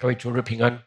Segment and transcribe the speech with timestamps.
[0.00, 0.82] 各位主日平安。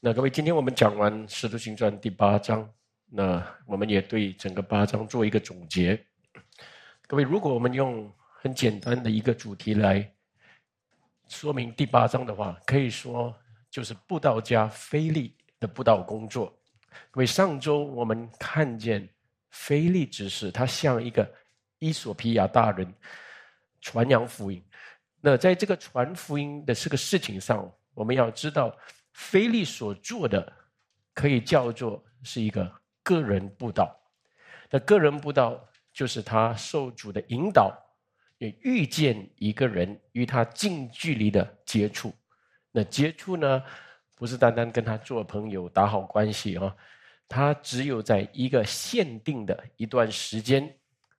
[0.00, 2.68] 那各位，今天我们讲完《使徒行传》第八章，
[3.06, 5.96] 那我们也对整个八章做一个总结。
[7.06, 8.12] 各位，如果我们用
[8.42, 10.12] 很简单的一个主题来
[11.28, 13.32] 说明第八章的话，可以说
[13.70, 16.52] 就是布道家菲利的布道工作。
[17.12, 19.08] 各位，上周我们看见
[19.50, 21.32] 菲利执事，他像一个
[21.78, 22.92] 伊索皮亚大人
[23.80, 24.60] 传扬福音。
[25.20, 28.76] 那在这个传福音的这个事情上，我们要知道，
[29.12, 30.52] 菲利所做的
[31.12, 32.70] 可以叫做是一个
[33.02, 33.94] 个人布道。
[34.70, 37.76] 那个人布道就是他受主的引导，
[38.38, 42.14] 也遇见一个人与他近距离的接触。
[42.70, 43.62] 那接触呢，
[44.14, 46.74] 不是单单跟他做朋友、打好关系啊，
[47.28, 50.78] 他只有在一个限定的一段时间，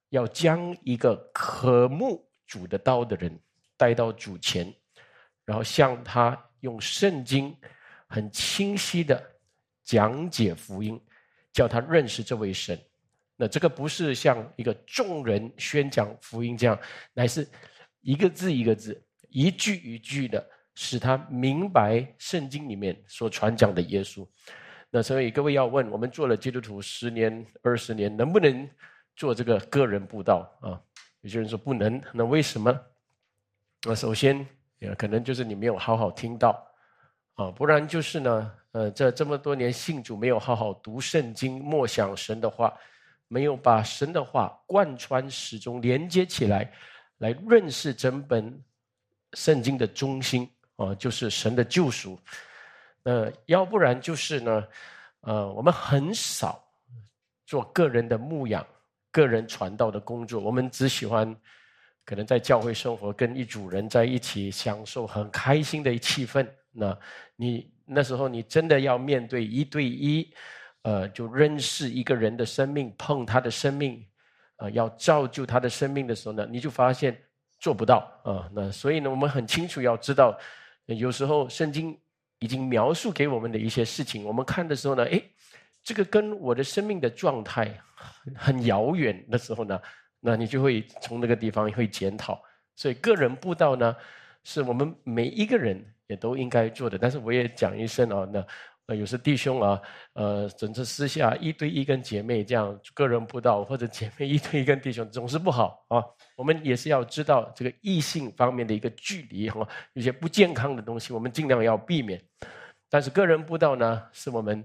[0.10, 3.40] 要将一个渴慕主的道的人。
[3.78, 4.72] 带到主前，
[5.44, 7.56] 然后向他用圣经
[8.08, 9.22] 很清晰的
[9.84, 11.00] 讲解福音，
[11.52, 12.80] 叫他认识这位神。
[13.36, 16.80] 那这个不是像一个众人宣讲福音这样，
[17.14, 17.48] 乃是
[18.02, 20.44] 一个字一个字、一句一句的，
[20.76, 24.28] 使他明白圣经里面所传讲的耶稣。
[24.92, 28.70] 那所以各位要问，我们做了基督徒十年、二十年，能不能
[29.16, 30.80] 做这个个人布道啊？
[31.22, 32.80] 有些人说不能，那为什么？
[33.84, 34.46] 那首先，
[34.82, 36.60] 也可能就是你没有好好听到，
[37.36, 42.74] 啊，不然就是呢，呃，这这么多年信主没有好好读圣经，默想神的话，
[43.28, 46.74] 没有把神的话贯穿始终，连接起来，
[47.20, 48.60] 来认识整本
[49.34, 52.20] 圣经的中心，啊，就是神的救赎。
[53.04, 54.68] 呃，要不然就是呢，
[55.20, 56.60] 呃，我们很少
[57.46, 58.66] 做个人的牧养、
[59.12, 61.36] 个人传道的工作，我们只喜欢。
[62.12, 66.46] 可能在教会生活，跟一组人在一起享受很开心的气氛。
[66.74, 66.98] 那
[67.38, 70.30] 你那时候你真的要面对一对一，
[70.82, 74.06] 呃，就认识一个人的生命，碰他的生命，
[74.58, 77.18] 呃，要造就他的生命的时候呢，你就发现
[77.62, 78.50] 做不到啊。
[78.54, 80.38] 那所以呢，我们很清楚要知道，
[80.88, 81.98] 有时候圣经
[82.40, 85.32] 已经描述给我们的一些事情，我们看的时候呢，诶，
[85.82, 87.82] 这个跟我的生命的状态
[88.36, 89.80] 很遥远的时候呢。
[90.24, 92.40] 那你就会从那个地方会检讨，
[92.76, 93.96] 所以个人布道呢，
[94.44, 96.98] 是我们每一个人也都应该做的。
[96.98, 98.46] 但是我也讲一声啊，那
[98.86, 99.82] 呃有时弟兄啊，
[100.14, 106.04] 呃，整次私下一对一跟姐妹这样个人布道，或者姐妹一对一跟弟兄，总是不好啊。
[106.36, 112.22] 我们也是要知道这个异性方面的一个距离哈，有些不健康的东西，我们尽量要避免。
[112.90, 114.64] 但是个人布道呢，是我们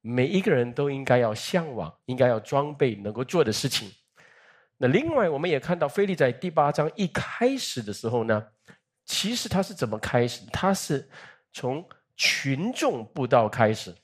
[0.00, 3.90] 每一个人都应该要向往、应该要装备能够做的事情。
[4.82, 8.44] 那另外，我们也看到，菲利在第八章一开始的时候呢，
[9.04, 10.44] 其实他是怎么开始？
[10.52, 11.08] 他是
[11.52, 13.94] 从群众布道开始，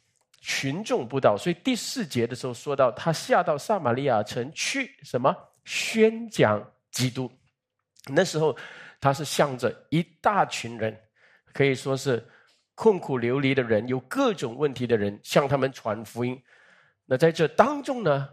[0.41, 1.37] 群众布道。
[1.37, 5.35] 所以第四节的时候说到，他下到撒玛利亚城去，什么
[5.65, 7.29] 宣讲基督。
[8.13, 8.57] 那时候
[9.01, 10.97] 他是向着一大群人，
[11.53, 12.25] 可以说是
[12.77, 16.41] 困苦流离的人，有各种问题的人，向他们传福音。
[17.05, 18.29] 那在这当中呢，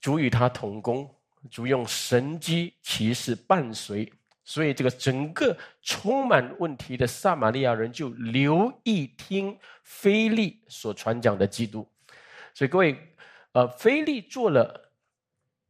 [0.00, 1.12] 主与他同工。
[1.48, 4.12] 主用神机骑士伴随，
[4.44, 11.88] 所以这个整个充满问题的撒玛利亚人就留意听菲利所传讲的基督。
[12.54, 12.96] 所以各位，
[13.52, 14.92] 呃，菲利做了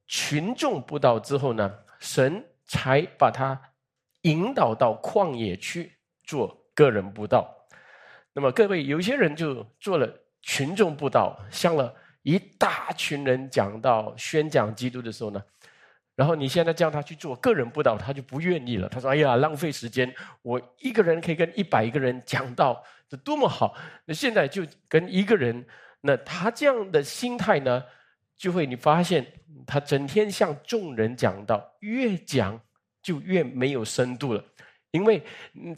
[0.06, 3.60] 群众布道之后呢，神才把他
[4.22, 7.52] 引导到旷野去做个人布道。
[8.32, 10.08] 那么各位，有些人就做了
[10.42, 15.42] 群众布道，向了一大群人讲到宣讲基督的时候呢。
[16.16, 18.88] 然后你现在叫他去做个人布道，他就不愿意了。
[18.88, 20.10] 他说：“哎呀，浪费时间！
[20.40, 23.76] 我一个人可以跟一百个人讲道，这多么好！
[24.06, 25.62] 那现在就跟一个人，
[26.00, 27.84] 那他这样的心态呢，
[28.34, 29.26] 就会你发现
[29.66, 32.58] 他整天向众人讲道，越讲
[33.02, 34.42] 就越没有深度了，
[34.92, 35.22] 因为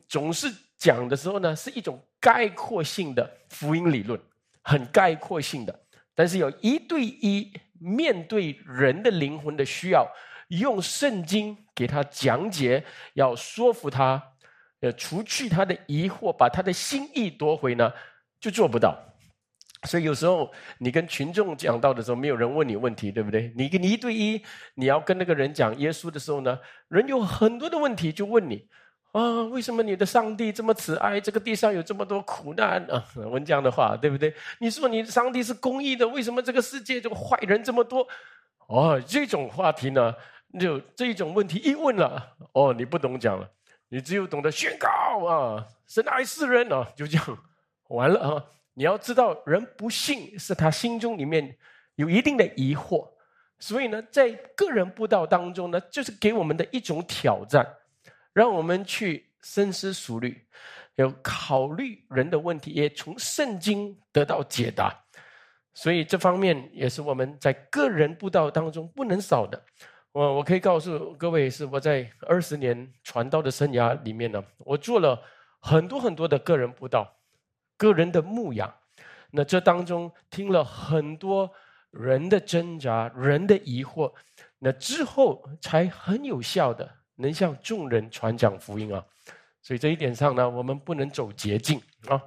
[0.07, 0.47] 总是
[0.77, 4.21] 讲的时候呢，是一种概括性的福音理论，
[4.62, 5.81] 很概括性的，
[6.15, 10.09] 但是有一对一面对人的灵魂的需要。”
[10.49, 12.83] 用圣经给他讲解，
[13.15, 14.23] 要说服他，
[14.81, 17.93] 呃，除去他的疑惑，把他的心意夺回呢，
[18.41, 18.97] 就做不到。
[19.85, 23.53] 所以有时候你跟群众讲到的时候，没有人问你问题，对不对？
[23.56, 24.43] 你跟你一对一，
[24.75, 26.59] 你要跟那个人讲耶稣的时候呢，
[26.89, 28.67] 人有很多的问题就问你
[29.12, 31.21] 啊，为什么你的上帝这么慈爱？
[31.21, 33.05] 这个地上有这么多苦难啊？
[33.15, 34.35] 问这样的话，对不对？
[34.59, 38.06] 你说你的上帝是公义的，为什么这个世界这个坏人这么多？
[38.67, 40.12] 哦，这种话题呢？
[40.59, 43.50] 就这一种问题一问了，哦，你不懂讲了，
[43.89, 44.89] 你只有懂得宣告
[45.27, 47.39] 啊，神爱世人啊，就这样
[47.89, 48.45] 完了啊！
[48.75, 51.56] 你要知道，人不信是他心中里面
[51.97, 53.11] 有一定的疑惑，
[53.59, 57.67] 所以呢，在个人布道当中呢，就是给我们的一种挑战，
[58.33, 60.47] 让我们去深思熟虑，
[60.95, 64.95] 有考虑人的问题，也从圣经得到解答。
[65.75, 69.62] 所以这方面也是我们在个人布道当中不能少的。
[70.19, 75.23] 我我可以告诉各位，是我在二十年传道的生涯里面呢，我做了
[75.61, 77.09] 很多很多的个人布道、
[77.76, 78.75] 个人的牧养。
[79.31, 81.49] 那这当中听了很多
[81.93, 84.12] 人的挣扎、人的疑惑，
[84.59, 89.05] 那之后才很有效的能向众人传讲福音啊。
[89.62, 92.21] 所以这一点上呢，我们不能走捷径啊。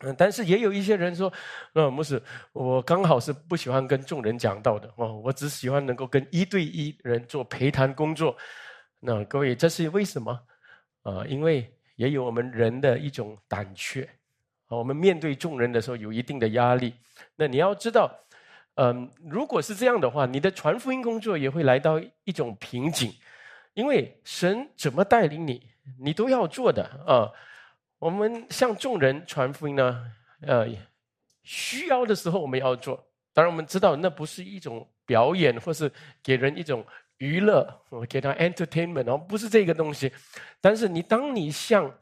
[0.00, 1.32] 嗯，但是也有一些人说，
[1.72, 2.22] 呃，牧师，
[2.52, 8.36] 我刚好是不喜欢跟众人讲道的哦，我只喜欢能够跟一对一人做陪谈工作。
[9.00, 10.38] 那各位，这是为什么？
[11.02, 14.06] 啊，因为也有我们人的一种胆怯，
[14.68, 16.92] 我们面对众人的时候有一定的压力。
[17.34, 18.10] 那你要知道，
[18.74, 23.10] 嗯，如果是这样的话，你的传福音工作也会来到一种瓶颈，
[23.72, 27.32] 因为神怎么带领你，你都要做的啊。
[27.98, 30.12] 我们向众人传福音呢，
[30.42, 30.68] 呃，
[31.42, 33.08] 需要的时候我们要做。
[33.32, 35.90] 当然，我们知道那不是一种表演，或是
[36.22, 36.84] 给人一种
[37.18, 40.12] 娱乐，我给他 entertainment 哦，不是这个东西。
[40.60, 41.98] 但是，你当你向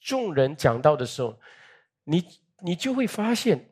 [0.00, 1.38] 众人讲到的时候，
[2.04, 2.22] 你
[2.60, 3.70] 你就会发现，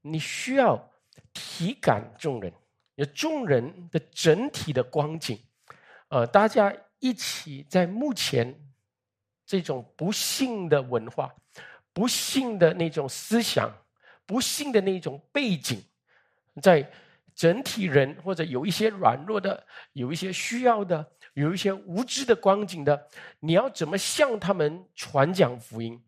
[0.00, 0.90] 你需要
[1.34, 2.52] 体感众人，
[2.94, 5.38] 有众人的整体的光景，
[6.08, 8.69] 呃，大家一起在目前。
[9.50, 11.28] 这种不幸的文化、
[11.92, 13.68] 不幸的那种思想、
[14.24, 15.82] 不幸的那种背景，
[16.62, 16.88] 在
[17.34, 21.04] 整体人或者有一些软弱的、有一些需要的、
[21.34, 23.08] 有一些无知的光景的，
[23.40, 26.00] 你要怎么向他们传讲福音？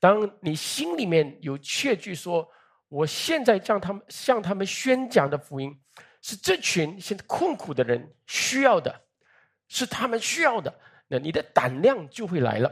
[0.00, 2.50] 当你心里面有确据说，
[2.88, 5.72] 我现在向他们向他们宣讲的福音，
[6.20, 9.02] 是这群现在困苦的人需要的，
[9.68, 10.80] 是他们需要的。
[11.08, 12.70] 那你的胆量就会来了，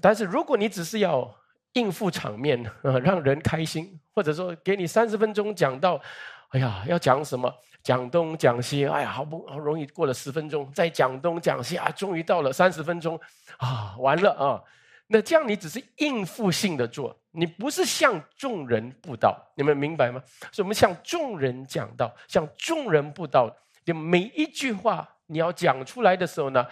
[0.00, 1.34] 但是如果你只是要
[1.74, 6.00] 应付场面，让人开心，或者说给你三十分钟讲到，
[6.48, 7.52] 哎呀，要讲什么？
[7.82, 13.18] 讲东讲西，哎呀，好不好容易过了十分钟，再讲东讲西啊，终于到了三十分钟，
[13.56, 14.62] 啊，完了啊！
[15.06, 20.22] 那这样你只是应付性的做，你不是向众人布道，你们明白吗？
[20.52, 23.50] 所以我们向众人讲道，向众人布道，
[23.84, 26.66] 就每一句话你要讲出来的时候呢？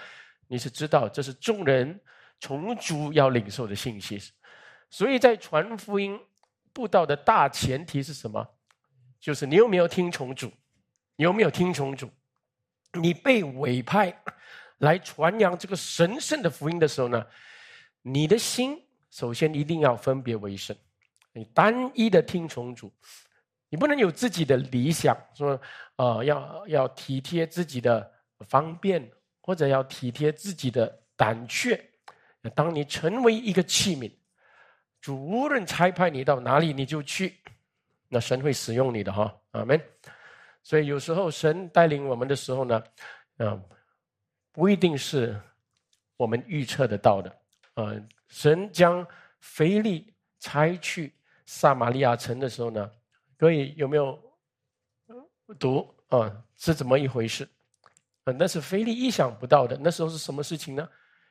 [0.48, 2.00] 你是知道这是众人
[2.40, 4.18] 从主要领受的信息，
[4.90, 6.18] 所以在传福音
[6.72, 8.44] 布道的大前提是什么？
[9.20, 10.50] 就是你有没有听从主？
[11.16, 12.10] 有没有听从主？
[12.92, 14.16] 你被委派
[14.78, 17.26] 来传扬这个神圣的福音的时候呢？
[18.02, 18.80] 你的心
[19.10, 20.74] 首先一定要分别为圣，
[21.32, 22.90] 你单一的听从主，
[23.68, 25.60] 你不能有自己的理想，说
[25.96, 28.10] 啊要要体贴自己的
[28.48, 29.10] 方便。
[29.48, 30.86] 或者要体贴自己的
[31.16, 31.82] 胆怯，
[32.54, 34.12] 当你成为一个器皿，
[35.00, 37.34] 主无论差派你到哪里，你就去，
[38.08, 39.80] 那神会使用你的哈，阿门。
[40.62, 42.84] 所以有时候神带领我们的时候呢，
[43.38, 43.58] 啊，
[44.52, 45.34] 不一定是
[46.18, 47.34] 我们预测得到的。
[47.72, 49.06] 呃，神将
[49.40, 51.14] 腓力差去
[51.46, 52.90] 撒玛利亚城的时候呢，
[53.38, 54.22] 各位有没有
[55.58, 56.44] 读啊？
[56.58, 57.48] 是怎么一回事？
[58.32, 59.78] 那是菲利意想不到的。
[59.80, 60.88] 那时候是什么事情呢？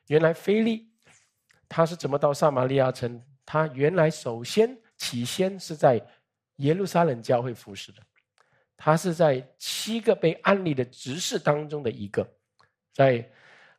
[0.07, 0.89] 原来菲利
[1.67, 3.21] 他是怎么到撒玛利亚城？
[3.45, 6.01] 他原来首先起先是在
[6.57, 8.01] 耶路撒冷教会服侍的，
[8.75, 12.27] 他是在七个被安利的执事当中的一个，
[12.93, 13.29] 在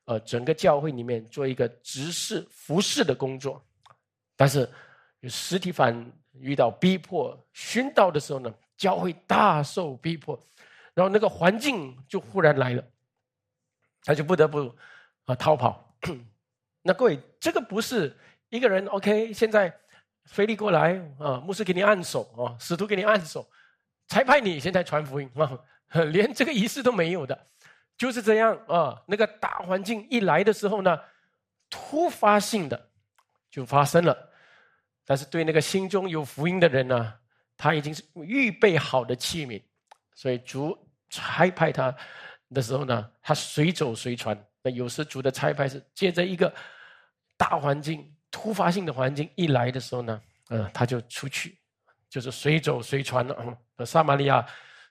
[0.05, 3.63] 呃整个教会里面做一个执事服侍的工作。
[4.37, 4.69] 但是
[5.25, 10.39] 实体反遇到逼迫殉道的时候呢，教会大受逼迫，
[10.95, 12.85] 然后那个环境就忽然来了。
[14.09, 14.75] 他就不得不
[15.27, 15.95] 啊逃跑。
[16.81, 18.17] 那各位，这个不是
[18.49, 19.35] 一个人 OK？
[19.35, 19.71] 现在
[20.25, 23.47] 菲利过来啊，牧师给你按手啊，使徒给你按手，
[24.07, 25.59] 才派你现在传福音啊，
[26.11, 27.39] 连这个仪式都没有的，
[27.99, 28.99] 就是这样啊。
[29.07, 30.99] 那个大环境一来的时候呢，
[31.69, 32.89] 突发性的
[33.51, 34.31] 就发生了。
[35.05, 37.13] 但是对那个心中有福音的人呢，
[37.59, 39.63] 他已经是预备好的器皿，
[40.15, 41.95] 所以主差派他。
[42.55, 44.39] 的时候呢，他随走随传。
[44.63, 46.53] 那有时主的差派是借着一个
[47.37, 51.57] 大环境、突发性的环境一来的时候呢，嗯，他就出去，
[52.11, 53.57] 就是随走随传了。
[53.77, 54.45] 嗯，撒玛利亚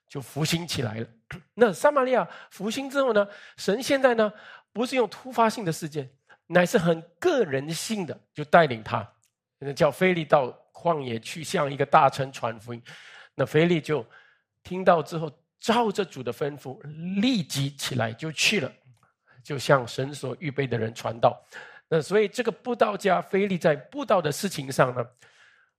[0.07, 1.07] 就复兴起来了。
[1.53, 4.31] 那撒玛利亚复兴之后呢，神现在呢，
[4.71, 6.09] 不是用突发性的事件，
[6.45, 9.05] 乃是很个人性的，就带领他
[9.75, 12.81] 叫菲利到旷野去向一个大臣传福音。
[13.35, 14.05] 那菲利就
[14.63, 16.81] 听到之后，照着主的吩咐，
[17.19, 18.71] 立即起来就去了，
[19.43, 21.39] 就向神所预备的人传道。
[21.87, 25.05] 那所以这个布道家菲利在布道的事情上呢，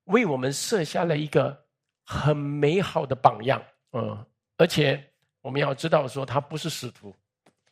[0.04, 1.64] 为我们设下了一个
[2.04, 3.62] 很美好的榜样。
[3.92, 5.02] 嗯，而且
[5.40, 7.14] 我们要知道说，他不是使徒，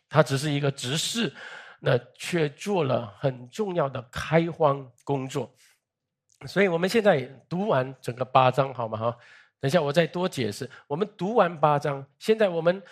[0.08, 1.32] 他只是一个执事。
[1.78, 5.54] 那却做了很重要的开荒工作，
[6.46, 7.20] 所以我们现在
[7.50, 8.98] 读完整个八章，好吗？
[8.98, 9.16] 哈，
[9.60, 10.68] 等一下我再多解释。
[10.86, 12.82] 我们读完八章，现在我们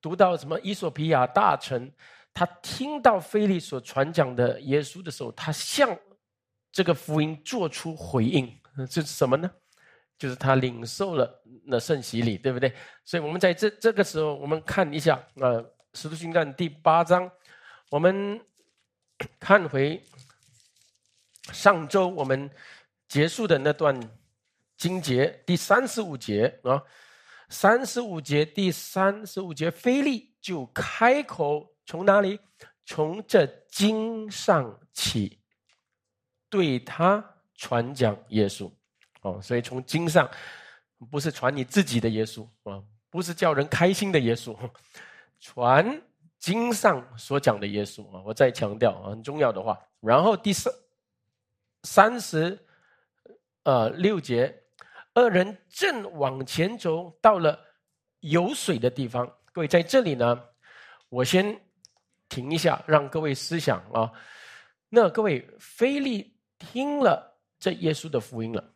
[0.00, 0.58] 读到什么？
[0.60, 1.92] 伊索比亚大臣
[2.32, 5.98] 他听到菲利所传讲的耶稣的时候，他向
[6.70, 8.50] 这个福音做出回应，
[8.88, 9.50] 这是什么呢？
[10.18, 12.72] 就是他领受了那圣洗礼，对不对？
[13.04, 15.62] 所以我们在这这个时候，我们看一下呃
[15.94, 17.30] 《使徒行传》第八章。
[17.90, 18.40] 我们
[19.38, 20.02] 看回
[21.52, 22.50] 上周我们
[23.06, 24.00] 结束的那段
[24.82, 26.82] 经节，第三十五节啊，
[27.48, 32.36] 三十五节第三十五节，菲利就开口从哪里？
[32.84, 35.38] 从这经上起，
[36.50, 37.24] 对他
[37.54, 38.68] 传讲耶稣
[39.20, 40.28] 哦，所以从经上
[41.08, 44.58] 不是传你自己的耶稣啊，不是叫人开心的耶稣，
[45.38, 46.02] 传。
[46.40, 49.78] 经上所讲的耶稣啊，我再强调啊，很重要的话。
[50.00, 50.72] 然后第三
[51.84, 52.58] 三十
[53.62, 54.61] 呃六节，
[55.14, 57.58] 二人正往前走，到了
[58.20, 59.30] 有水的地方。
[59.52, 60.42] 各位在这里呢，
[61.08, 61.60] 我先
[62.28, 64.10] 停一下，让各位思想啊。
[64.88, 68.72] 那各位，菲利听了这耶稣的福音了。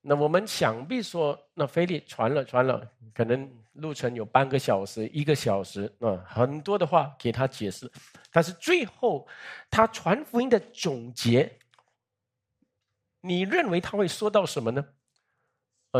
[0.00, 7.90] 那我们想必说，那菲利传了传了，可能路程有半个小时、一个小时啊，很多的话给他解释。
[8.30, 9.26] 但是最后
[9.70, 11.58] 他传福音的总结，
[13.20, 14.84] 你认为他会说到什么呢？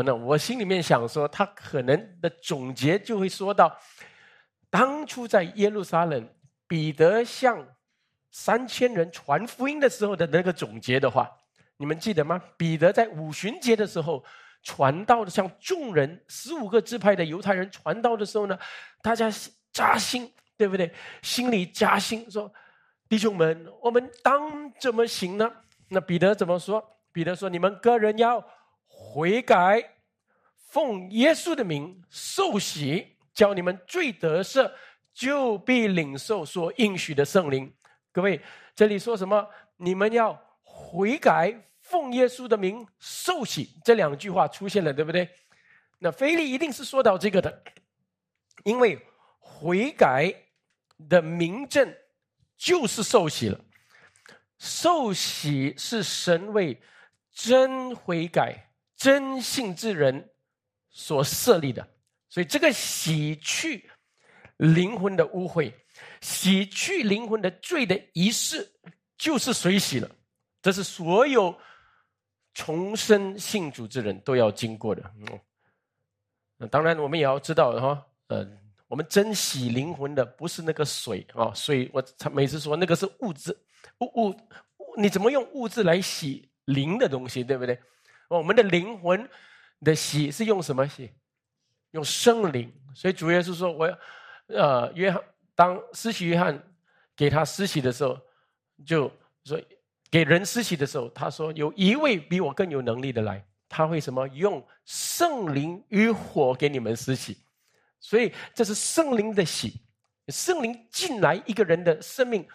[0.03, 3.75] 那我心里面想说，他可能的总结就会说到，
[4.69, 6.29] 当初在耶路撒冷，
[6.67, 7.65] 彼得向
[8.31, 11.29] 三千人传福音的时候的那个总结的话。
[11.77, 12.41] 你们记得吗？
[12.57, 14.23] 彼得在五旬节的时候
[14.63, 18.57] 传道的，向众人十五个支派的犹太人传道的时候呢，
[19.03, 19.31] 大家
[19.71, 20.91] 扎心，对不对？
[21.21, 22.51] 心里扎心，说
[23.07, 25.51] ：“弟兄们，我们当怎么行呢？”
[25.89, 26.83] 那彼得怎么说？
[27.13, 28.43] 彼得说：“你们个人要
[29.13, 29.95] 悔改，
[30.57, 34.71] 奉耶稣的名受洗，叫你们罪得赦，
[35.13, 37.73] 就必领受所应许的圣灵。”
[38.11, 38.41] 各位，
[38.75, 39.47] 这里说什么？
[39.77, 41.63] 你们要悔改。
[41.79, 45.29] 奉耶稣的名受洗，这两句话出现了，对不对？
[45.99, 47.63] 那菲利一定是说到这个的，
[48.65, 48.99] 因为
[49.39, 50.33] 悔改
[51.07, 51.95] 的明证
[52.57, 53.57] 就是受洗了。
[54.59, 56.81] 受洗是神为
[57.31, 58.66] 真悔改、
[58.97, 60.29] 真信之人
[60.89, 61.87] 所设立的，
[62.27, 63.89] 所以这个洗去
[64.57, 65.71] 灵魂的污秽、
[66.19, 68.69] 洗去灵魂的罪的仪式，
[69.17, 70.11] 就是水洗了。
[70.61, 71.57] 这是所有。
[72.59, 75.39] 重生信主之人都要经过的，嗯，
[76.57, 83.55] 那当然我们也要知道哈，嗯，我们珍惜灵魂的不是那个水啊，水我他每次说那个是物质，
[83.99, 84.35] 物物，
[84.97, 87.79] 你怎么用物质来洗灵的东西，对不对？
[88.27, 89.29] 我们的灵魂
[89.81, 91.11] 的洗是用什么洗？
[91.91, 92.71] 用圣灵。
[92.93, 93.97] 所以主耶稣说，我
[94.47, 95.21] 呃，约翰
[95.55, 96.61] 当施洗约翰
[97.15, 98.19] 给他施洗的时候，
[98.85, 99.11] 就
[99.43, 99.61] 说。
[100.09, 104.25] 给人施洗的时候，他说：“有一位比我更有能力的来，他会什么？
[104.29, 107.37] 用圣灵与火给你们施洗。
[107.99, 109.81] 所以这是圣灵的洗，
[110.29, 112.47] 圣灵进来一个人的生命，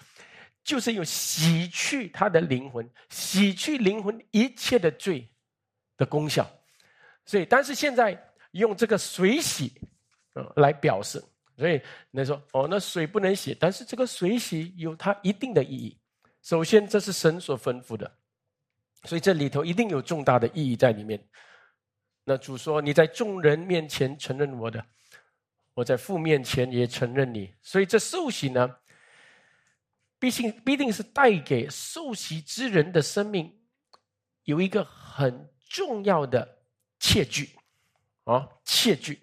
[0.64, 5.29] 就是有洗去他的灵魂，洗去灵魂一切的罪
[6.03, 6.45] 的功效。
[7.25, 9.73] 所以，但是现在用这个水洗，
[10.33, 11.23] 呃，来表示。
[11.57, 11.81] 所以
[12.11, 15.97] 你说，哦，那水不能洗，但是这个水洗有它一定的意义。”
[16.43, 18.11] 首先，这是神所吩咐的，
[19.05, 21.25] 所以这里头一定有重大的意义在里面。
[22.25, 24.85] 那主说：“你在众人面前承认我的，
[25.75, 28.77] 我在父面前也承认你。”所以这受洗呢，
[30.19, 33.61] 毕竟必定是带给受洗之人的生命
[34.45, 36.47] 有一个很重要的
[37.00, 37.49] 切据
[38.25, 39.21] 啊，切据。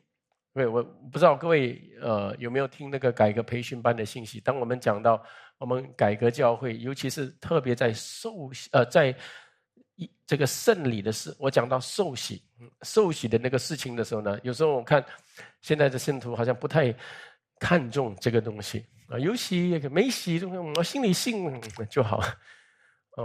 [0.53, 4.39] 对，我不知道各位呃有没有听那个改革培训班的信息？
[4.39, 5.23] 当我们讲到。
[5.59, 9.13] 我们改革教会，尤其是特别在受呃，在
[9.95, 12.41] 一这个圣礼的事，我讲到受洗、
[12.83, 15.03] 受洗的那个事情的时候呢，有时候我看
[15.59, 16.95] 现在的信徒好像不太
[17.59, 22.21] 看重这个东西啊，有洗没洗，我心里信就好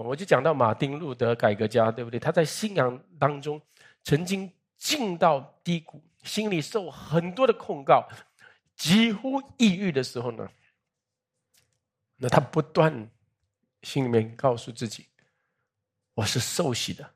[0.00, 2.18] 我就讲到马丁路德改革家，对不对？
[2.18, 3.60] 他在信仰当中
[4.02, 8.08] 曾经进到低谷，心里受很多的控告，
[8.76, 10.48] 几乎抑郁的时候呢，
[12.16, 13.08] 那他不断
[13.82, 15.06] 心里面告诉自己
[16.14, 17.08] ：“我是受洗的，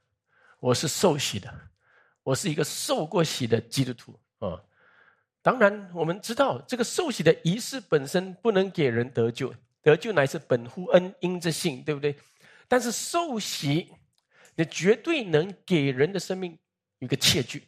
[0.61, 1.53] 我是受洗的，
[2.23, 4.63] 我是一个受过洗的基督徒啊。”
[5.41, 12.15] 当然，我们知道这个受洗的仪式本身不能给人得救，得救乃是本乎恩，因着信，对不对？
[12.69, 13.91] 但是受洗，
[14.55, 16.59] 你绝对能给人的生命
[16.99, 17.67] 一个切据，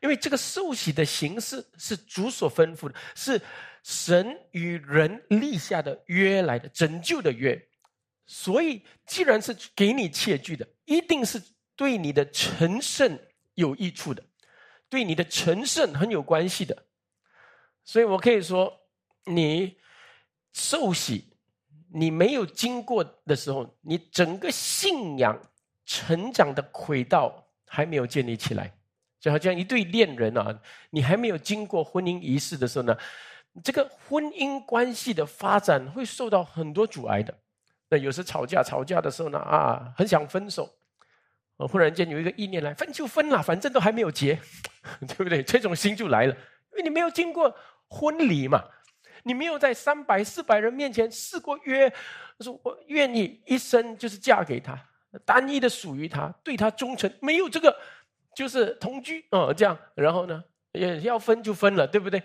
[0.00, 3.40] 因为这个受洗的形式是主所吩咐的，是
[3.82, 7.60] 神与人立下的约来的拯救的约。
[8.26, 11.42] 所以，既然是给你切据的，一定是
[11.74, 13.18] 对你的成圣
[13.54, 14.24] 有益处的，
[14.88, 16.86] 对你的成圣很有关系的。
[17.84, 18.80] 所以我可以说，
[19.24, 19.76] 你
[20.52, 21.33] 受洗。
[21.96, 25.40] 你没有经过的时候，你整个信仰
[25.86, 27.32] 成长的轨道
[27.68, 28.68] 还没有建立起来，
[29.20, 30.58] 就好像一对恋人啊，
[30.90, 32.98] 你还没有经过婚姻仪式的时候呢，
[33.62, 37.32] 这个婚姻关系的发展会受到很多阻碍的。
[37.88, 40.68] 那有时吵架吵架的时候呢，啊，很想分手，
[41.58, 44.36] 忽然间有一个意念来，分就分了，反正都还没有结，
[45.06, 45.44] 对不对？
[45.44, 46.34] 这种心就来了，
[46.72, 47.54] 因为你没有经过
[47.86, 48.64] 婚礼嘛。
[49.24, 51.92] 你没有在三百四百人面前试过约，
[52.40, 54.78] 说我愿意一生就是嫁给他，
[55.24, 57.74] 单一的属于他，对他忠诚，没有这个
[58.36, 62.22] 就是同居哦，这样，然后呢，也要分就分了，对不对？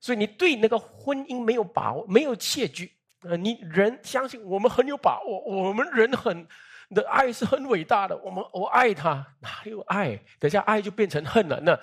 [0.00, 3.34] 所以你对那个婚姻没有把握，没有切据啊！
[3.34, 6.46] 你人相信我们很有把握，我们人很
[6.90, 10.18] 的爱是很伟大的，我们我爱他，哪有爱？
[10.38, 11.78] 等下爱就变成恨了，那。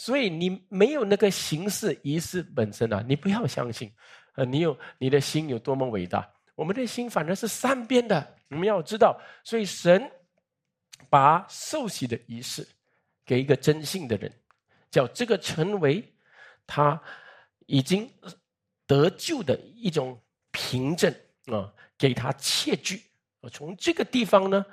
[0.00, 3.92] 所以你没有那个形式仪式本身啊，你不要相信，
[4.34, 9.20] 呃，你有你的心有多么伟大，我们的心反正是善变的，你们要知道。
[9.44, 10.10] 所以神
[11.10, 12.66] 把受洗的仪式
[13.26, 14.32] 给一个真信的人，
[14.90, 16.02] 叫这个成为
[16.66, 16.98] 他
[17.66, 18.10] 已经
[18.86, 20.18] 得救的一种
[20.50, 21.14] 凭证
[21.52, 23.02] 啊，给他切据。
[23.52, 24.64] 从这个地方呢，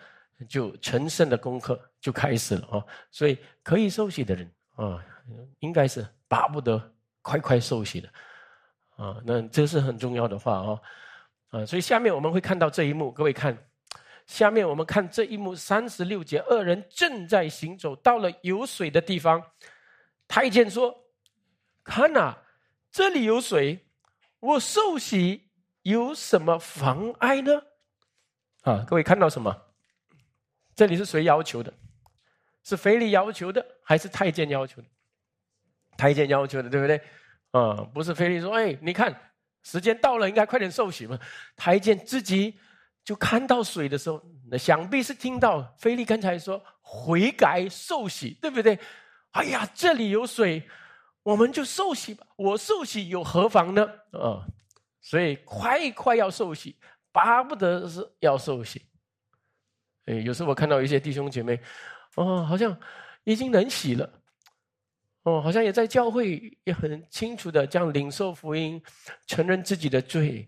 [0.48, 2.86] 就成圣的功课就开始了啊。
[3.12, 5.04] 所以可以受洗的人啊。
[5.60, 8.10] 应该是巴不得快快受洗的，
[8.96, 10.82] 啊，那这是很重要的话哦，
[11.50, 13.58] 啊，所以下面我们会看到这一幕，各位看，
[14.26, 19.42] 下面我们看这一幕三十六节，二人正在行走，到了有水的地方，
[20.28, 20.96] 太监说
[21.84, 22.38] ：“看呐，
[22.92, 23.86] 这里有水，
[24.40, 25.50] 我受洗
[25.82, 27.62] 有什么妨碍呢？”
[28.64, 29.56] 啊，各位看到什么？
[30.76, 31.74] 这里是谁要求的？
[32.64, 34.88] 是腓力要求的，还是太监要求的？
[35.98, 37.02] 太监要求的，对不对？
[37.52, 39.14] 啊，不是菲利说：“哎，你看
[39.64, 41.18] 时间到了，应该快点受洗嘛。”
[41.58, 42.60] 太监自己
[43.04, 48.78] 就看到水的时候，那想必是听到菲利刚才说悔改受洗，对不对？
[49.32, 50.68] 哎呀，这里有水，
[51.24, 52.26] 我们就受洗吧。
[52.36, 53.86] 我受洗有何妨呢？
[54.12, 54.46] 啊，
[55.02, 56.78] 所以快快要受洗，
[57.12, 58.82] 巴不得是要受洗。
[60.06, 61.60] 哎，有时候我看到一些弟兄姐妹，
[62.16, 62.78] 哦，好像
[63.24, 64.10] 已经能洗了。
[65.28, 68.82] 哦，好像也在教会也很清楚的这样领受福音，
[69.26, 70.48] 承认自己的罪，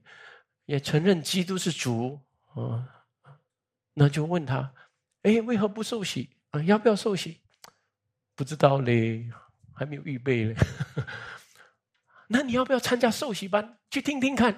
[0.67, 2.17] 也承认基督是主
[2.53, 2.87] 啊。
[3.93, 4.73] 那就问他，
[5.23, 6.61] 哎，为何不受洗啊？
[6.61, 7.41] 要不要受洗？
[8.35, 9.29] 不知道嘞，
[9.75, 10.55] 还没有预备嘞。
[12.29, 14.57] 那你要不要参加受洗班去听听看？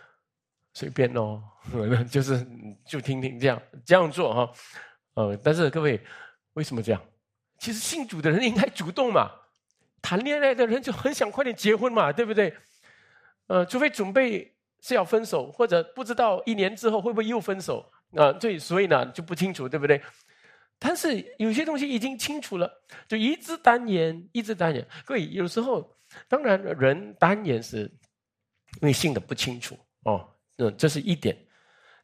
[0.74, 1.42] 随便哦，
[2.12, 2.46] 就是
[2.84, 4.52] 就听听这样这样做哈。
[5.14, 6.04] 呃，但是各位
[6.52, 7.02] 为什么这样？
[7.58, 9.30] 其实信主的人应该主动嘛。
[10.06, 12.54] 谈恋爱的人就很想快点结婚嘛， 对不对？
[13.48, 18.32] 呃，除非准备是要分手，或者不知道一年之后会不会又分手啊？
[18.34, 20.00] 对，所以呢就不清楚，对不对？
[20.78, 22.70] 但是有些东西已经清楚了，
[23.08, 24.86] 就一直单言，一直单言。
[25.04, 25.92] 各位，有时候
[26.28, 27.80] 当然人单言是
[28.80, 31.36] 因为信的不清楚哦，嗯，这是一点。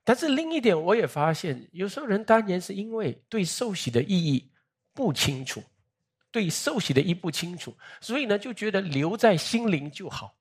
[0.02, 4.50] 但是另一点，我也发现，有时候人单言是因为对受洗的意义
[4.92, 5.62] 不清楚。
[6.32, 10.34] 对受洗的一不清楚，所以呢就觉得留在心灵就好，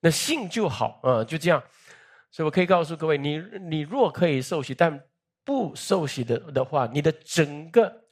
[0.00, 1.62] 那信就好啊，就这样。
[2.32, 4.98] 所以我可以告诉各位，你你若可以受洗，但
[5.44, 8.04] 不受洗的的话，你的整个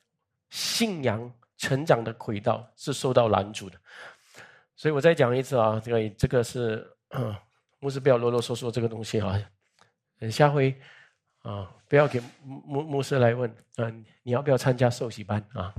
[0.51, 3.79] 信仰成长的轨道是受到拦阻的。
[4.77, 6.87] 所以我再讲一次啊，这个这个是
[7.79, 9.41] 牧师不要啰啰嗦嗦这个东西啊。
[10.19, 10.79] 等下回
[11.43, 15.73] 啊，不要给牧牧师来问，嗯，你要不要参加受洗班啊？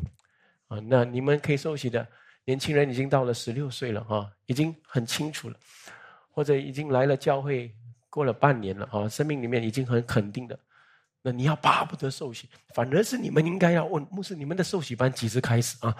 [0.70, 2.08] 啊，那你们可以受洗的
[2.46, 5.56] 年轻人已经到了十六岁了哈，已经很清楚了，
[6.32, 7.76] 或者已经来了教会
[8.10, 10.58] 过了半年了哈，生命里面已经很肯定的，
[11.22, 15.96] 那你要巴不得受洗，反而是你们应该要问牧师：你们的受洗班几时开始啊？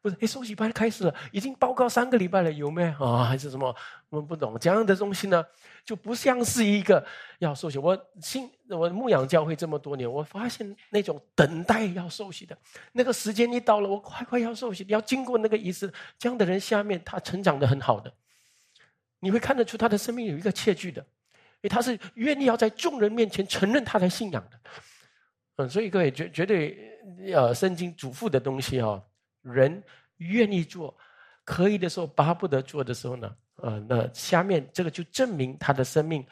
[0.00, 3.24] 不是，哎，受洗班开始了，已经报告三个礼拜了，有没有啊？
[3.24, 3.74] 还是什么？
[4.10, 5.44] 我们不懂这样的东西呢，
[5.84, 7.04] 就不像是一个
[7.40, 7.78] 要受洗。
[7.78, 12.56] 我信我牧养教会这么多年，我发现那种等待要受洗的
[12.92, 18.12] 那个时间一到了，我快快要受洗，要经过那个仪式，这样的人下面他成长的很好的，
[19.18, 24.60] 你会看得出他的生命有一个切据的，因为他是愿意要在众人面前承认他的信仰的。
[25.56, 26.78] 嗯，所以各位绝绝对
[27.34, 29.02] 呃，圣经嘱咐的东西哈。
[29.52, 29.82] 人
[30.18, 30.96] 愿意做，
[31.44, 36.26] 可以的时候巴不得做的时候呢，呃，那下面这个就证明他的生命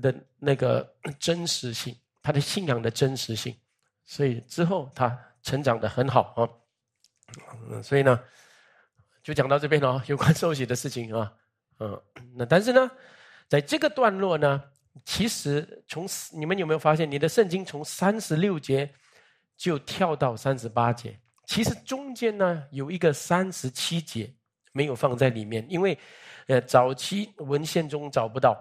[0.00, 3.56] 的那个真实性，他的信仰的真实性。
[4.04, 8.18] 所以之后他成长的很好啊，所以呢，
[9.22, 11.32] 就讲到这边了，有关受洗的事情啊，
[11.78, 12.02] 嗯，
[12.34, 12.90] 那但是呢，
[13.48, 14.62] 在这个段落呢，
[15.04, 18.90] 其实从你们有没有发现，你的圣经从三十六节
[19.56, 21.20] 就跳到三十八节？
[21.48, 24.30] 其实中间呢有一个三十七节
[24.70, 25.98] 没有放在里面，因为
[26.46, 28.54] 呃早期文献中找不到，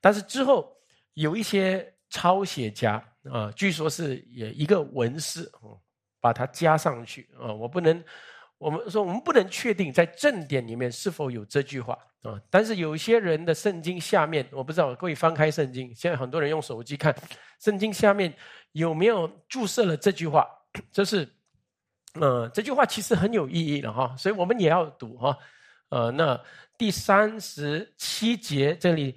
[0.00, 0.76] 但是之后
[1.14, 5.48] 有一些抄写家啊，据说是也一个文士
[6.20, 8.04] 把它加上去啊，我不能，
[8.58, 17.14] 我们说我们不能确定在正典里面是否有这句话啊，但是有些人的圣经下面，我不知道各位翻开圣经，现在很多人用手机看
[17.60, 18.34] 圣经下面
[18.72, 20.44] 有没有注射了这句话，
[20.90, 21.35] 这是。
[22.20, 25.36] 嗯，这句话其实很有意义的哈，所以我们也要读哈。
[25.88, 26.40] 呃，那
[26.76, 29.14] 第三十七节这里，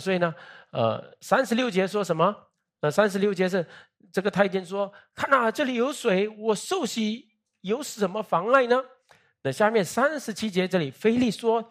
[0.00, 0.34] 所以呢，
[0.70, 2.34] 呃，三十六节说什么？
[2.80, 3.64] 呃，三十六节是
[4.12, 7.28] 这个太监说：“看呐，这里有水，我受洗
[7.60, 8.82] 有什么妨碍呢？”
[9.42, 11.70] 那下面三十七节这里，菲利说：“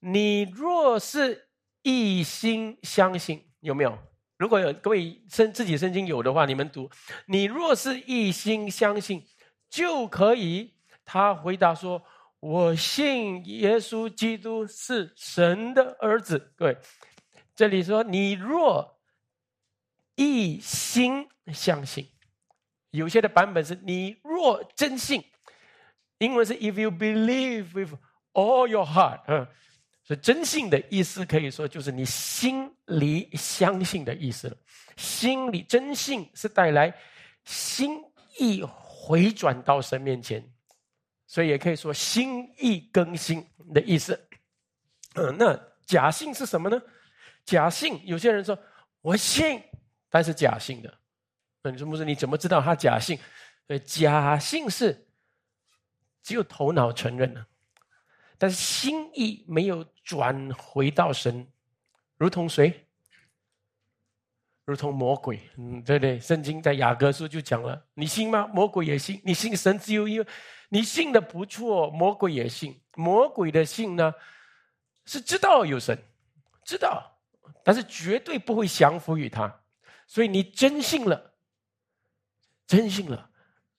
[0.00, 1.48] 你若是
[1.82, 3.98] 一心相信，有没有？
[4.36, 6.90] 如果有各位圣自己圣经有的话，你们读：
[7.26, 9.24] 你若是一心相信。”
[9.70, 12.02] 就可以，他回答说
[12.40, 16.76] ：“我信耶稣基督是神的儿子。”各位，
[17.54, 18.98] 这里说你若
[20.16, 22.08] 一心相信，
[22.90, 25.24] 有些的版本是你若真信，
[26.18, 27.94] 英文是 “if you believe with
[28.32, 29.22] all your heart”。
[29.28, 29.46] 嗯，
[30.02, 34.56] 所以真信的意思可以说就是你心里相信的意思了。
[34.96, 36.92] 心里真信是带来
[37.44, 38.02] 心
[38.36, 38.64] 意。
[39.02, 40.46] 回转到神面前，
[41.26, 44.28] 所以也可以说心意更新的意思。
[45.14, 46.80] 嗯，那假信是什么呢？
[47.44, 48.56] 假信有些人说
[49.00, 49.62] 我信，
[50.10, 50.98] 但是假信的。
[51.62, 52.04] 那你说不是？
[52.04, 53.18] 你怎么知道他假信？
[53.68, 55.08] 呃，假信是
[56.22, 57.46] 只有头脑承认了，
[58.36, 61.50] 但是心意没有转回到神，
[62.18, 62.86] 如同谁？
[64.70, 68.46] 如同魔鬼，嗯，对对，圣经在雅各书就讲了，你信吗？
[68.46, 70.24] 魔鬼也信，你信神只有一，
[70.68, 72.80] 你信的不错，魔鬼也信。
[72.94, 74.14] 魔鬼的信呢，
[75.04, 75.98] 是知道有神，
[76.64, 77.18] 知道，
[77.64, 79.52] 但是绝对不会降服于他。
[80.06, 81.32] 所以你真信了，
[82.66, 83.28] 真信了，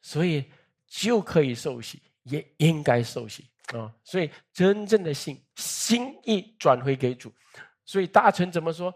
[0.02, 0.52] 所以
[0.88, 3.90] 就可以受洗，也应该受洗啊。
[4.04, 7.34] 所以真正的信，心意转回给主。
[7.86, 8.94] 所以大臣怎么说？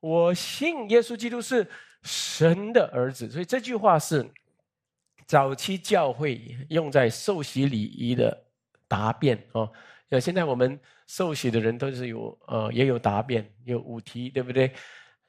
[0.00, 1.66] 我信耶稣基督是
[2.02, 4.24] 神的儿子，所以这句话是
[5.26, 8.44] 早期教会用在受洗礼仪的
[8.86, 9.68] 答辩哦。
[10.08, 14.72] 那现在我们受洗的人都是有呃也有答辩，有五题，对不对？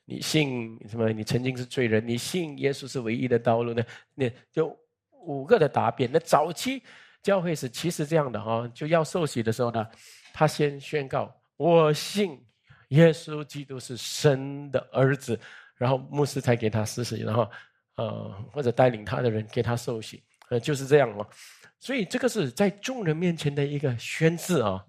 [0.05, 1.11] 你信什么？
[1.11, 3.83] 你曾经是罪人，你信耶稣是唯一的道路呢？
[4.13, 4.77] 那就
[5.11, 6.09] 五个的答辩。
[6.13, 6.83] 那早期
[7.23, 9.87] 教会是其实这样的哈，就要受洗的时候呢，
[10.33, 12.39] 他先宣告我信。
[12.89, 15.39] 耶稣基督是神的儿子，
[15.75, 17.49] 然后牧师才给他施洗，然后
[17.95, 21.27] 呃或者带领他的人给他受洗，呃就是这样哦。
[21.79, 24.83] 所以这个是在众人面前的一个宣誓啊。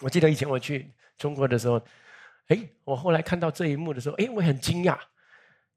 [0.00, 1.80] 我记得以前我去中国的时候，
[2.48, 4.98] 哎，我后来看到这一幕的时候，哎，我很惊讶，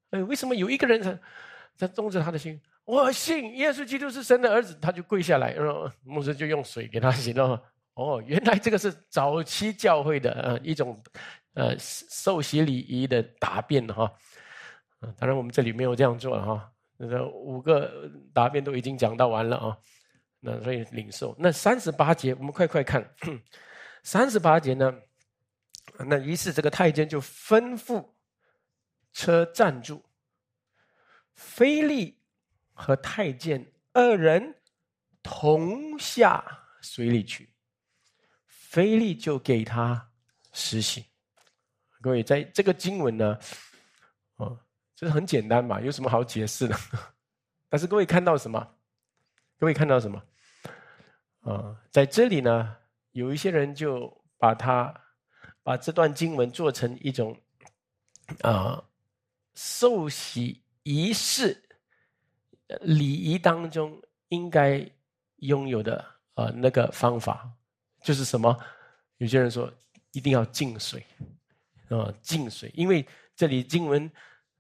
[0.10, 1.20] 哎，为什么有一个人在
[1.76, 7.62] 在动着他的心，我信耶稣基督是神的儿子，他就跪下来，然后牧师就用水给他洗了。
[7.96, 11.02] 哦，原来这个是早期教会的呃一种
[11.54, 14.12] 呃受洗礼仪的答辩哈，
[15.18, 19.78] 当然我们这里没有这样做哈，那五个答辩都已经讲到完了啊，
[20.42, 21.34] 那所以领受。
[21.40, 23.10] 那三十八节我们快快看，
[24.04, 24.94] 三十八节呢，
[26.06, 28.06] 那于是这个太监就吩咐
[29.14, 30.04] 车站住，
[31.34, 32.20] 菲利
[32.74, 34.54] 和太监二人
[35.24, 36.44] 同下
[36.82, 37.55] 水里去。
[38.76, 40.06] 菲利就给他
[40.52, 41.02] 实行。
[42.02, 43.40] 各位，在这个经文呢，
[44.36, 44.60] 哦，
[44.94, 46.78] 这是很简单嘛，有什么好解释的？
[47.70, 48.76] 但是各位看到什么？
[49.58, 50.22] 各位看到什么？
[51.44, 52.76] 啊，在这里呢，
[53.12, 54.94] 有一些人就把它
[55.64, 57.40] 把这段经文做成一种
[58.42, 58.84] 啊
[59.54, 61.64] 受洗仪式
[62.82, 64.86] 礼仪当中应该
[65.38, 67.50] 拥有的啊那个方法，
[68.06, 68.56] 就是什么？
[69.18, 69.70] 有些人说
[70.12, 71.04] 一定要浸水
[71.90, 74.10] 啊，浸水，因为这里经文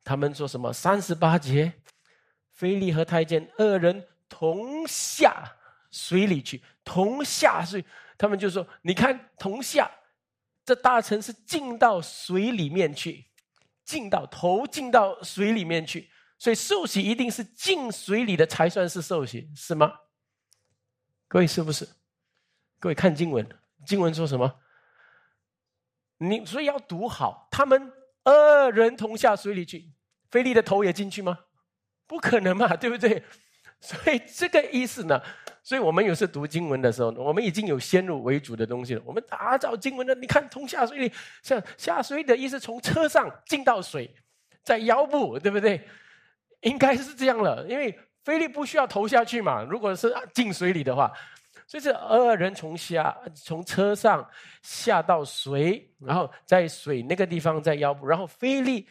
[0.03, 0.73] 他们说什么？
[0.73, 1.71] 三十八节，
[2.51, 5.55] 菲利和太监二人同下。
[5.91, 7.85] 水里去，同下水，
[8.17, 9.89] 他们就说：“你看，同下，
[10.65, 13.23] 这大臣是进到水里面去，
[13.85, 19.93] 进到头进到水里面去，所以受洗一定是进水里的才算是受洗，是吗？
[21.29, 21.87] 各位是不是？
[22.85, 23.43] 各位看经文，
[23.83, 24.59] 经文说什么？
[26.19, 27.91] 你所以要读好，他们
[28.23, 29.91] 二人同下水里去，
[30.29, 31.35] 菲利的头也进去吗？
[32.05, 33.23] 不可能嘛，对不对？
[33.79, 35.19] 所以这个意思呢？”
[35.65, 39.01] 所以我们有时读经文的时候，我们已经有先入为主的东西了。
[39.03, 44.15] 我们打造经文的，你看，从下水里，像下水的意思，从车上进到水，
[44.61, 45.89] 在腰部，对不对？
[46.61, 49.63] 应该是这样了，因为菲利不需要投下去嘛。
[49.63, 51.11] 如果是进水里的话，
[51.67, 54.27] 所以这二人从下从车上
[54.61, 58.87] 下到水，然后在水那个地方在腰部，然后菲利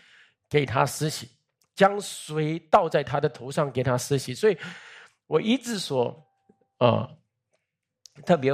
[0.48, 1.28] 给他施洗，
[1.74, 4.34] 将水倒在他的头上给他施洗。
[4.34, 4.56] 所以
[5.26, 6.20] 我一直说。
[6.78, 7.08] 啊，
[8.26, 8.52] 特别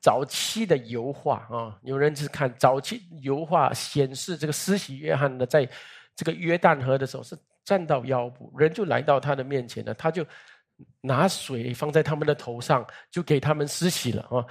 [0.00, 5.68] 早期的油画啊，有人是看早期油画显示这个施洗约翰呢，在
[6.14, 10.24] 这个约旦河的时候是站到腰部，人就来到他的面前了，他就
[11.00, 14.44] 拿水放在他们的头上，就给他们施洗了啊。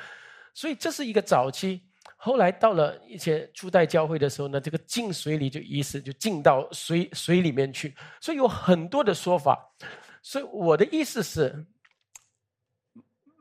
[0.53, 1.81] 所以这是一个早期。
[2.17, 9.59] 后来到了一些初代教会的时候呢，这个进水里就意思就进到水水里面去，所以有很多的说法。
[10.21, 11.65] 所以我的意思是。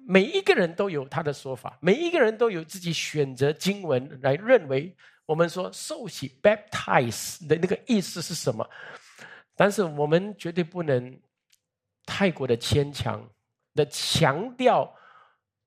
[0.08, 4.92] 每一个人都有他的说法，每一个人都有自己选择经文来认为
[5.24, 8.68] 我们说受洗 （baptize） 的那个意思是什么。
[9.54, 11.16] 但是我们绝对不能
[12.04, 13.22] 太过的牵强
[13.74, 14.92] 的强调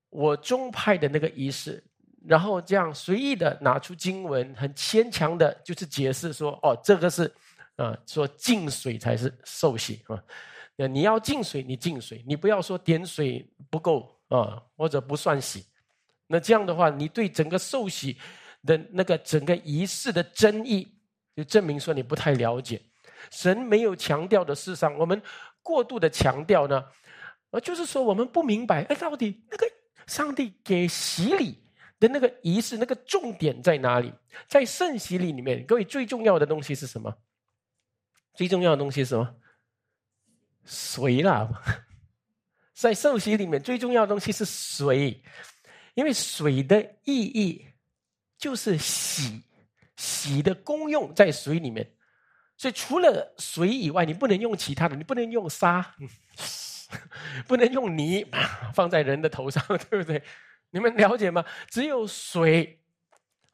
[0.09, 1.83] 我宗派的那个仪式，
[2.25, 7.31] 然后这样随意的拿出经文，很牵强的，就是解释说：“哦，这个是
[7.75, 10.21] 啊，说进水才是受洗啊。
[10.75, 15.63] 那你要进水，你进水，你不要说点水不够。”啊，或者不算洗，
[16.25, 18.17] 那这样的话，你对整个受洗
[18.65, 20.91] 的那个整个仪式的真意，
[21.35, 22.81] 就证明说你不太了解。
[23.29, 25.21] 神没有强调的事上，我们
[25.63, 26.85] 过度的强调呢，
[27.49, 29.65] 而，就是说我们不明白，哎，到底那个
[30.05, 31.63] 上帝给洗礼
[31.99, 34.13] 的那个仪式，那个重点在哪里？
[34.47, 37.17] 在圣洗礼里面，各位最重要的东西是什么？
[38.35, 39.35] 最重要的东西是什么？
[40.65, 41.49] 水啦。
[42.73, 45.23] 在受洗里面最重要的东西是水，
[45.93, 47.65] 因为水的意义
[48.37, 49.43] 就是洗，
[49.95, 51.95] 洗的功用在水里面，
[52.63, 55.85] 所以除了水以外，你不能用其他的，你不能用沙，
[57.45, 58.25] 不能用泥
[58.73, 60.23] 放在人的头上，对不对？
[60.69, 61.43] 你们了解吗？
[61.67, 62.79] 只有水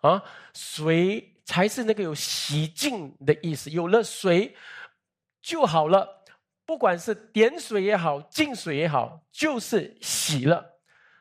[0.01, 4.55] 啊，水才是那个有洗净的意思，有了水
[5.41, 6.23] 就好了。
[6.63, 10.63] 不管是点水也好，进水也好，就是洗了。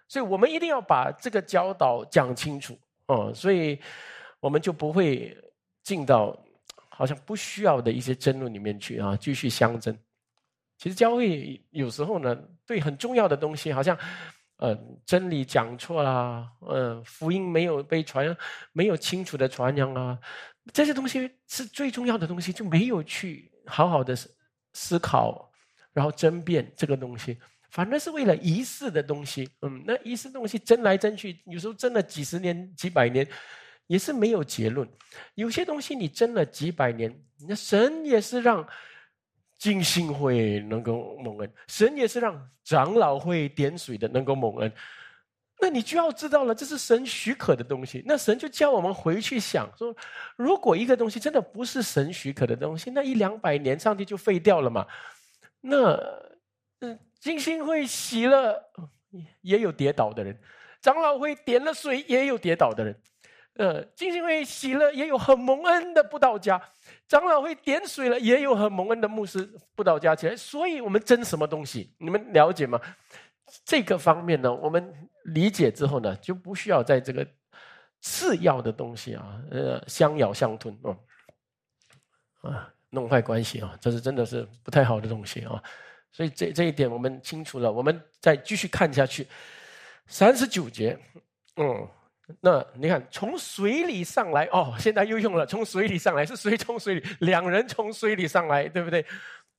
[0.06, 3.80] 所以我们一定要把这个教导讲清楚哦，所以
[4.40, 5.34] 我们就不会
[5.82, 6.38] 进到
[6.98, 9.96] 好像不需要的一些争论里面去啊，继续相争。
[10.76, 13.96] 其实教会有时候呢，对很重要的东西，好像
[14.56, 18.36] 呃真理讲错啦，呃福音没有被传，
[18.72, 20.18] 没有清楚的传扬啊，
[20.72, 24.14] 这些东西是最重要的东西，就没有去好好的。
[24.74, 25.50] 思考，
[25.92, 27.36] 然后争辩这个东西，
[27.70, 29.48] 反正是为了仪式的东西。
[29.62, 33.26] 嗯，那仪式东西争来争去，有时候争了几十年、几百年，
[33.88, 34.88] 也是没有结论。
[35.34, 37.12] 有些东西你争了几百年，
[37.48, 38.64] 那神也是让
[39.58, 44.72] 敬信会能够蒙恩，神也是让长老会点水的能够蒙恩。
[45.60, 48.00] 那你就要知道了，这是神许可的东西。
[48.06, 49.92] 那神就叫我们回去想说，
[50.36, 54.86] 如果一个东西真的不是神许可的东西，那一两百年上帝就废掉了嘛？
[55.60, 55.98] 那
[56.78, 58.70] 嗯，金星会洗了，
[59.40, 60.32] 也有跌倒的人；
[60.80, 62.96] 长老会点了水，也有跌倒的人。
[63.58, 66.56] 呃，金星会洗了，也有很蒙恩的布道家；
[67.08, 70.36] 长老会点水了，也有很蒙恩的牧师布道家起来。
[70.36, 71.92] 所以我们争什么东西？
[71.98, 72.80] 你们了解吗？
[73.64, 74.94] 这个方面呢，我们
[75.24, 77.26] 理解之后呢，就不需要在这个
[78.00, 80.96] 次要的东西啊，呃，相咬相吞哦，
[82.42, 85.60] 啊，弄坏关系啊，这是真的是不太好的东西啊。
[86.12, 89.26] 所以这这一点我们清楚了，我们再继续看下去，
[90.06, 90.96] 三十九节，
[91.56, 91.88] 嗯，
[92.40, 97.16] 那你看从水里上来哦，现在又用了从水里上来，是谁从水里？
[97.20, 99.04] 两人从水里上来，对不对？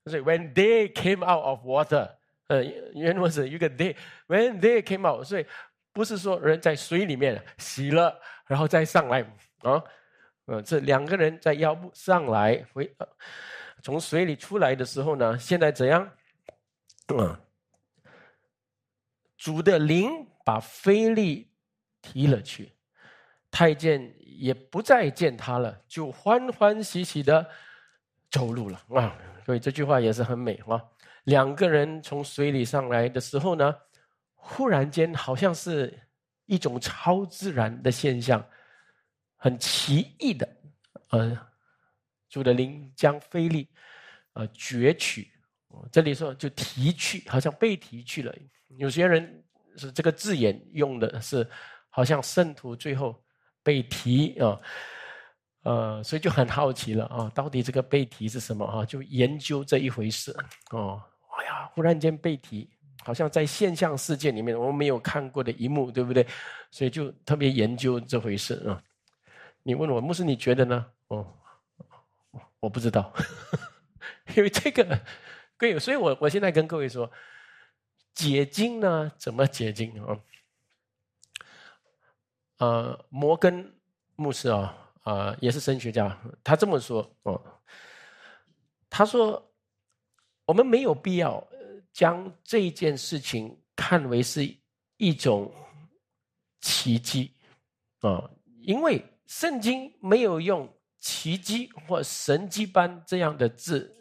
[0.05, 2.07] 所以 when they came out of water，
[2.47, 5.45] 呃，原文是一个 they，when they came out，所以
[5.91, 9.21] 不是说人在水里面洗了然后再上来
[9.63, 9.83] 啊，
[10.45, 12.95] 呃，这两个人在腰部上来回，
[13.81, 16.09] 从水里出来的时候呢，现在怎样？
[17.07, 17.35] 嗯，
[19.37, 21.48] 主的灵把菲利
[22.01, 22.71] 提了去，
[23.51, 27.45] 太监也不再见他了，就欢欢喜喜的
[28.29, 29.17] 走路了啊！
[29.45, 30.81] 所以这句话也是很美啊。
[31.25, 33.75] 两个人从水里上来的时候呢，
[34.35, 35.99] 忽然间好像是
[36.45, 38.43] 一种超自然的现象，
[39.35, 40.47] 很奇异的，
[41.09, 41.37] 呃，
[42.29, 43.67] 主的灵将菲利
[44.33, 45.31] 呃攫取。
[45.91, 48.33] 这里说就提去，好像被提去了。
[48.77, 49.43] 有些人
[49.77, 51.47] 是这个字眼用的是，
[51.99, 53.13] 好像圣徒最后
[53.61, 54.57] 被提啊，
[55.63, 58.85] 呃，所以就很好奇了啊，到底这个被提是什么啊？
[58.85, 60.33] 就研究这一回事
[60.71, 61.03] 哦。
[61.37, 62.69] 哎呀，忽然间被提，
[63.03, 66.25] 好像在现象世界里面我们没有看过的一幕，对不对？
[66.71, 68.81] 所以就特别研究这回事啊。
[69.61, 70.85] 你问我牧师，你觉得呢？
[71.09, 71.27] 哦，
[72.61, 73.13] 我不知道，
[74.37, 74.97] 因为这个。
[75.57, 77.11] 各位，所以我我现在跟各位说，
[78.13, 80.17] 解经呢，怎么解经啊？
[82.59, 83.73] 呃，摩根
[84.15, 87.41] 牧师啊，啊，也是神学家，他这么说哦。
[88.89, 89.51] 他说，
[90.45, 91.45] 我们没有必要
[91.91, 94.57] 将这件事情看为是
[94.97, 95.53] 一种
[96.61, 97.35] 奇迹
[98.01, 98.29] 啊，
[98.61, 103.95] 因为圣经没有用奇迹或神迹般这样的字。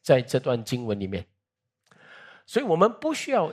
[0.00, 1.26] 在这段经文里面，
[2.46, 3.52] 所以我们不需要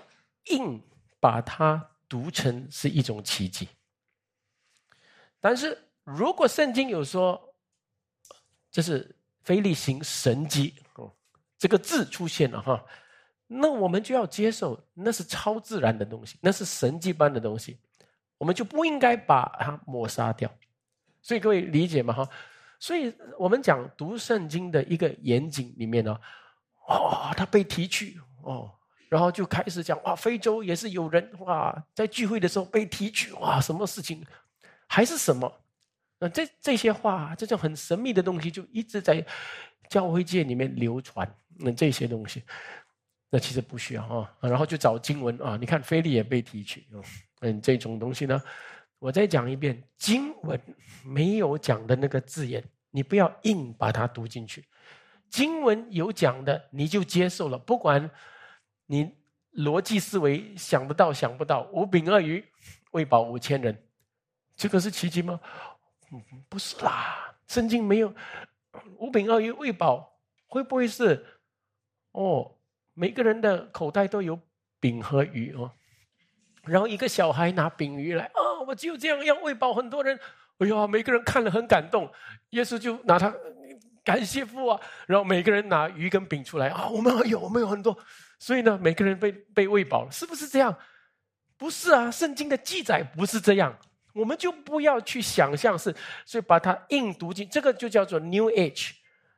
[0.52, 0.82] 硬
[1.20, 3.68] 把它读成是一种奇迹。
[5.46, 7.40] 但是如果圣经有说
[8.72, 11.12] 这是非力行神迹，哦，
[11.56, 12.84] 这个字出现了哈，
[13.46, 17.78] 那我们就要接受那是超自然的东西，那是神迹般的东西，
[18.40, 20.52] 我们就不应该把它抹杀掉。
[21.22, 22.12] 所以各位理解吗？
[22.12, 22.28] 哈，
[22.80, 26.20] 所以我们讲读圣经的一个严谨里面呢。
[26.88, 28.72] 哦，他被提去哦，
[29.10, 34.26] 然后就开始讲哇，非洲也是有人哇，在聚会的时候被提去哇，什么事情
[34.96, 35.52] 还是什么？
[36.20, 39.22] 那这这些话，这种很神秘的东西，就一直在
[39.90, 41.30] 教会界里面流传。
[41.58, 42.42] 那这些东西，
[43.30, 44.34] 那其实不需要啊。
[44.40, 46.88] 然后就找经文啊，你看菲利也被提去，
[47.42, 48.42] 嗯，这种东西呢，
[48.98, 50.58] 我再讲一遍，经文
[51.04, 54.64] 没有讲的那个字眼，你不要硬把它读进去。
[55.30, 58.10] 经文有讲的，你就接受了，不管
[58.86, 59.12] 你
[59.58, 61.70] 逻辑思维想得到想不到。
[61.74, 62.42] 五饼二鱼
[62.92, 63.78] 喂饱五千人，
[64.56, 65.40] 这个是奇迹吗？
[66.48, 68.14] 不是啦，圣经没有
[68.98, 71.26] 五饼二鱼喂饱，会不会是？
[72.12, 72.56] 哦，
[72.94, 74.40] 每个人的口袋都有
[74.80, 75.72] 饼和鱼哦，
[76.64, 80.20] 然后一个小孩拿饼鱼来啊，我就这样要喂饱很多人。
[80.60, 82.10] 哎呀，每个人看了很感动，
[82.52, 83.34] 耶稣就拿他。
[84.06, 84.80] 感谢父啊！
[85.08, 87.98] 然后每个人拿鱼跟饼出来啊，我们有，我们有很多，
[88.38, 90.78] 所以呢，每个人被被喂饱了，是不是这样？
[91.58, 93.76] 不是啊，圣经的记载不是这样，
[94.16, 95.94] 我们就不要去想象是，
[96.26, 98.92] 所以把它硬读进，这个就叫做 New Age。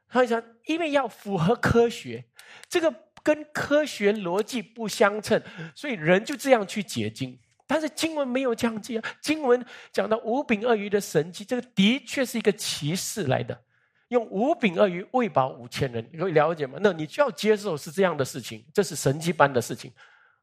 [0.07, 2.23] 他讲，因为要符合科学，
[2.69, 5.41] 这个跟科学逻辑不相称，
[5.75, 7.37] 所以人就这样去解经。
[7.65, 13.59] 但是经文没有这样记啊，经文讲到五饼二鱼的神迹，这个的确是一个奇事来的。
[14.07, 16.77] 用五饼二鱼喂饱五千人，你会了解吗？
[16.81, 19.91] 那你就要接受是这样的事情，这是神迹般的事情。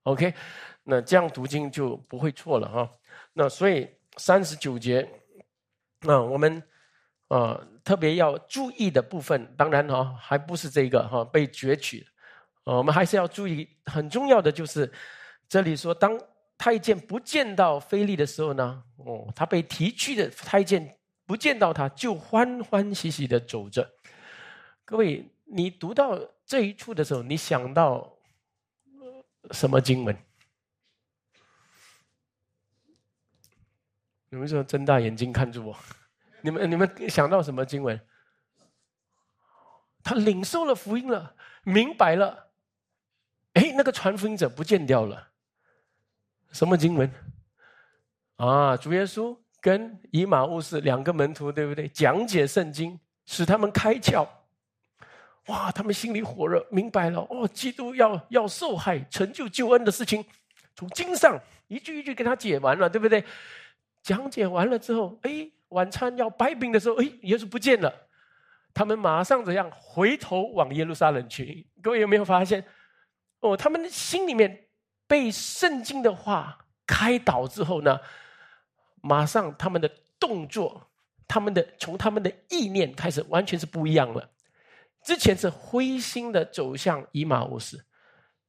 [0.03, 0.35] OK，
[0.83, 2.91] 那这样读经就不会错了哈。
[3.33, 5.09] 那所以三十九节，
[6.01, 6.63] 那我们
[7.29, 12.07] 啊特别要注意的部分，当然哈还不是这个哈被攫取，
[12.65, 14.93] 我们还是要注意很重要的就是
[15.49, 16.19] 这里说，当
[16.57, 20.97] 太监不见到菲利的时候呢，哦，他被提去的太监。
[21.27, 23.91] 不见到他，就欢欢喜喜的走着。
[24.85, 28.15] 各位，你读到这一处的时候，你想到
[29.53, 30.15] 什么经文？
[34.35, 35.77] 有没有说睁大眼睛看着我？
[36.43, 37.99] 你们你们想到什么经文？
[40.03, 42.51] 他领受了福音了，明白了。
[43.55, 45.29] 哎，那个传福音者不见掉了。
[46.53, 47.11] 什么经文？
[48.37, 49.39] 啊，主耶稣。
[49.61, 51.89] 跟以马兀士两个门徒，对不对？
[51.89, 54.29] 讲解圣经，使他们开窍，
[55.47, 60.23] 哇，他们心里火热，明白了哦，基督要要受害，成就救恩的事情，
[60.77, 63.25] 从经上一句一句给他解完了，对不对？
[64.05, 67.93] 讲解完了之后，哎，晚餐要掰饼的时候，哎，耶稣不见了，
[68.75, 69.69] 他们马上怎样？
[69.73, 71.67] 回头往耶路撒冷去。
[71.83, 72.63] 各位有没有发现？
[73.41, 74.67] 哦，他们的心里面
[75.07, 77.99] 被圣经的话开导之后呢，
[79.01, 79.91] 马上他们的
[80.21, 80.91] 动作，
[81.27, 84.31] 他们的从他们的意念开始，完全是不一样了。
[85.03, 87.83] 之前是灰心的走向以马乌斯，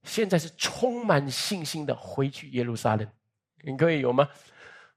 [0.03, 3.07] 现在是充满信心的回去耶路撒冷。
[3.63, 4.29] 你各位有吗？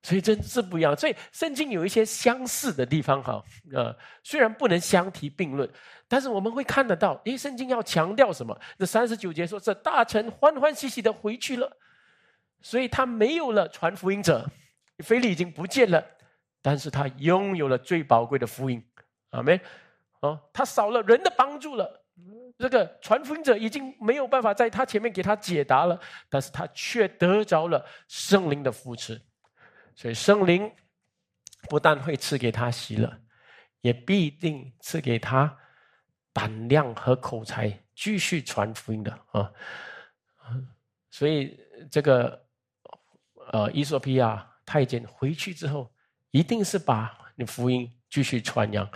[0.02, 0.96] 所以真是不一样。
[0.96, 3.42] 所以圣经有一些相似的地方，哈，
[3.72, 5.68] 呃，虽然不能相提并论，
[6.06, 8.58] 但是我们会看得到，诶，圣经要强调什么？
[8.78, 11.70] 这三十九节说，这大臣欢欢喜喜的回去了，
[12.60, 14.48] 所以他没有了传福音者，
[14.98, 16.04] 腓力已经不见了，
[16.62, 18.82] 但是他拥有了最宝贵的福音，
[19.30, 19.60] 阿门。
[20.20, 22.04] 哦，他少了人的帮助了，
[22.58, 25.96] 这个传福音者已经没有办法在他前面给他解答了，
[26.28, 29.20] 但是他却得着了圣灵的扶持，
[29.98, 30.70] 所以圣灵
[31.68, 33.20] 不但会赐给他喜乐，
[33.80, 35.58] 也必定赐给他
[36.32, 39.50] 胆量和口才，继续传福音的啊。
[41.10, 41.58] 所以
[41.90, 42.40] 这个
[43.50, 45.92] 呃，伊索比亚太监回去之后，
[46.30, 48.88] 一定是把你福音继续传扬。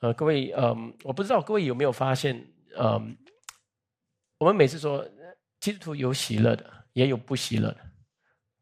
[0.00, 2.36] 呃，各位，嗯，我不知道各位有没有发现，
[2.76, 3.16] 嗯，
[4.38, 5.08] 我们每次说
[5.60, 7.78] 基督徒有喜乐的，也有不喜乐的，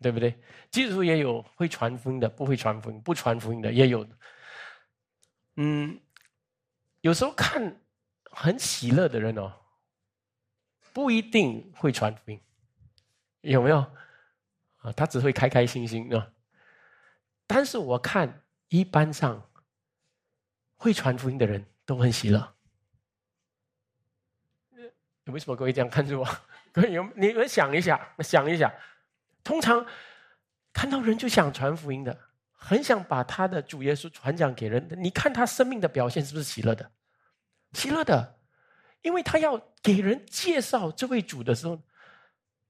[0.04, 0.38] 对不对？
[0.70, 4.06] 基督徒也有会传福音的，不会传福音、不传福音的也有。
[5.56, 5.98] 嗯，
[7.00, 7.80] 有时候看
[8.30, 9.50] 很喜乐的人哦，
[10.92, 12.38] 不一定会传福音，
[13.40, 13.78] 有没有？
[14.82, 16.30] 啊，他只会开开心心啊。
[17.46, 19.50] 但是我看一般上。
[20.76, 22.54] 会传福音的人都很喜乐。
[25.26, 26.28] 为什么各位这样看着我？
[26.72, 28.70] 各位有你们想一想，想一想，
[29.44, 29.86] 通常
[30.72, 32.18] 看到人就想传福音的，
[32.50, 34.88] 很想把他的主耶稣传讲给人。
[34.96, 36.90] 你看他生命的表现是不是喜乐的？
[37.74, 38.38] 喜乐的，
[39.02, 41.80] 因为他要给人介绍这位主的时候，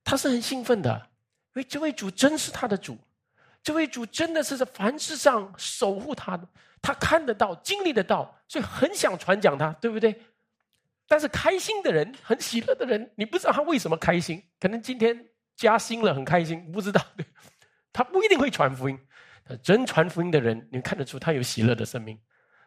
[0.02, 1.10] 他是很兴奋的，
[1.54, 2.98] 因为这位主真是他的主，
[3.62, 6.46] 这位主真的是在凡事上守护他的。
[6.82, 10.20] 他看得到，经历得到，所以很想传讲他，对不对？
[11.06, 17.04] 但是开心的人，很喜乐的人，你不知道他为什么开心，可能今天加薪了，很开心，不知道。
[17.92, 18.98] 他不一定会传福音，
[19.62, 22.18] 真传福音的人，你看得出他有喜乐的生命。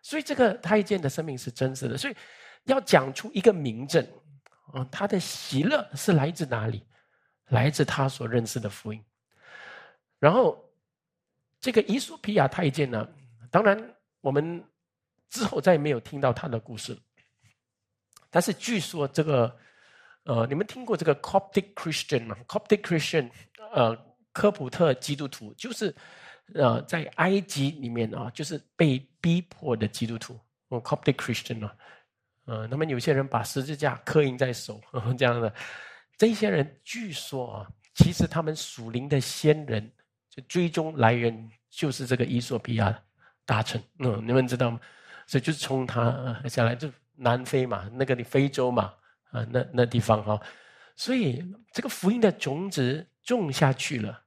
[0.02, 1.98] 所以这个太监的生命是真实的。
[1.98, 2.16] 所以
[2.64, 4.06] 要讲出一个名证，
[4.74, 6.86] 啊，他的喜乐是来自哪里？
[7.50, 9.04] 来自他所认识的福音。
[10.20, 10.70] 然后
[11.60, 13.08] 这个伊索皮亚太监呢，
[13.52, 13.94] 当然。
[14.20, 14.62] 我们
[15.30, 16.98] 之后再也没有听到他的故事，
[18.30, 19.58] 但是据说这个，
[20.28, 23.30] 呃，你们听过这个 Coptic Christian 吗？Coptic Christian，
[23.74, 23.98] 呃，
[24.34, 25.96] 科普特基督徒，就是
[26.54, 30.38] 呃，在埃及里面啊，就是被逼迫的基督徒。
[30.70, 31.74] Coptic Christian 啊，
[32.44, 34.82] 呃，那么有些人把十字架刻印在手，
[35.18, 35.54] 这样的，
[36.18, 39.90] 这些人据说啊，其实他们属灵的先人，
[40.30, 43.02] 就最终来源就是这个伊索比亚。
[43.46, 44.78] 大臣，嗯，你们知道吗？
[45.26, 48.94] 所以就是从他下来，就南非嘛，那个你非洲嘛，
[49.32, 50.42] 啊，那那地方哈，
[50.96, 54.24] 所以这个福音的种子种下去了，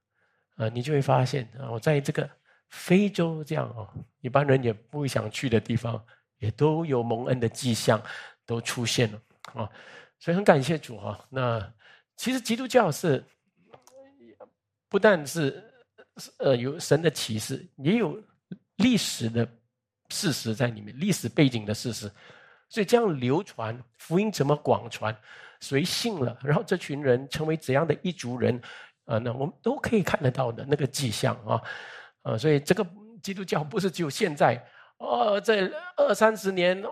[0.56, 2.28] 啊，你就会发现啊，我在这个
[2.68, 3.88] 非洲这样哦，
[4.20, 6.04] 一般人也不会想去的地方，
[6.38, 8.02] 也都有蒙恩的迹象
[8.44, 9.22] 都出现了
[9.54, 9.70] 啊，
[10.18, 11.26] 所以很感谢主哈。
[11.28, 11.72] 那
[12.16, 13.24] 其实基督教是
[14.88, 15.62] 不但是
[16.38, 18.22] 呃有神的启示，也有。
[18.82, 19.46] 历史的
[20.08, 22.10] 事实在里面，历史背景的事实，
[22.70, 25.14] 所以这样流传福音怎么广传，
[25.60, 28.58] 谁信了，然后这群人成为怎样的一族人，
[29.04, 31.60] 啊，那我们都可以看得到的那个迹象啊，
[32.22, 32.86] 啊，所以这个
[33.22, 34.58] 基督教不是只有现在，
[34.98, 36.82] 哦，这二三十年，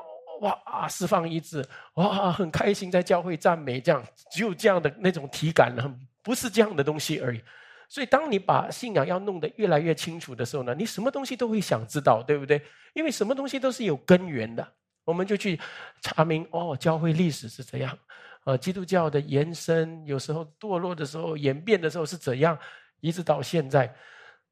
[0.41, 1.65] 哇，释放医治，
[1.95, 7.41] 哇，很开心在教会赞美，这样只有这样的那种体感呢，不是这样的东西而已。
[7.89, 12.61] 所以，当你把信仰要弄得越来越清楚的时候呢，你什么东西都会想知道，对不对？
[12.93, 14.73] 因为什么东西都是有根源的，
[15.09, 15.59] 我们就去
[16.03, 17.99] 查明哦，教会历史是怎样，
[18.45, 22.59] 呃，基督教的延伸，有时候堕落的时候、演变的时候是怎样，
[23.01, 23.91] 一直到现在，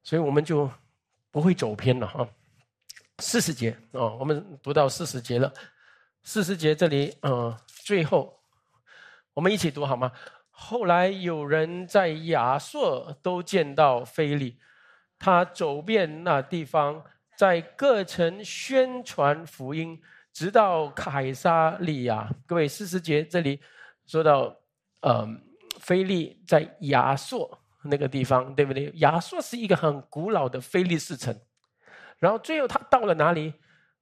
[0.01, 0.67] 所以我们就
[1.29, 2.27] 不会走偏了哈。
[3.19, 5.53] 四十节哦，我们读到四十节了，
[6.23, 8.35] 四十节这里，嗯，最后
[9.35, 10.11] 我们一起读好吗？
[10.49, 14.57] 后来有人在亚述都见到菲利，
[15.19, 17.03] 他走遍那地方，
[17.37, 20.01] 在各城宣传福音，
[20.37, 22.29] 直到凯撒利亚。
[22.45, 23.59] 各位四十节这里
[24.05, 24.55] 说到，
[25.01, 25.27] 呃，
[25.79, 28.91] 菲利在亚硕那个地方，对不对？
[28.97, 31.35] 亚硕是一个很古老的菲利士城。
[32.19, 33.51] 然后最后他到了哪里？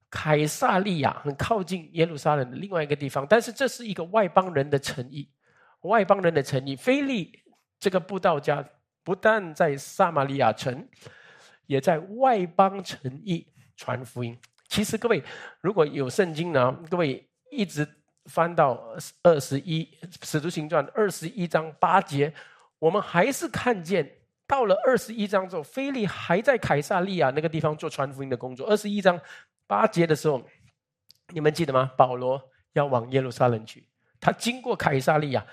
[0.09, 5.31] 凯撒利亚很靠近耶路撒冷的另外一个地方，但是这是一个外邦人的诚意，
[5.83, 6.75] 外邦人的诚意。
[6.75, 7.31] 菲利
[7.79, 8.61] 这个布道家
[9.05, 10.85] 不但在撒玛利亚城，
[11.65, 14.37] 也在外邦城邑传福音。
[14.75, 15.23] 其实各位
[15.61, 17.87] 如果有圣经呢，各位一直
[18.25, 18.77] 翻到
[19.23, 19.89] 二十一
[20.21, 22.33] 使徒行传二十一章八节，
[22.77, 24.05] 我们还是看见
[24.45, 28.67] 到了二十一章之后，菲利还在凯撒利亚那个地方做传福音的工作。
[28.67, 29.17] 二十一章。
[29.67, 30.47] 八节的时候，
[31.29, 31.91] 你们记得吗？
[31.97, 32.39] 保罗
[32.73, 33.87] 要往耶路撒冷去，
[34.19, 35.43] 他经过凯撒利亚。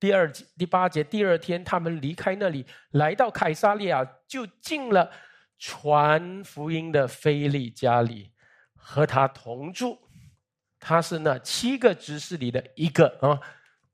[0.00, 0.28] 第二
[0.58, 5.08] 第八节，第二天他们离开那里，来到凯撒利亚，就进了
[5.56, 8.32] 传福音的菲利家里，
[8.80, 9.98] 和他同住。
[10.78, 13.38] 他是那七个执事里的一个啊。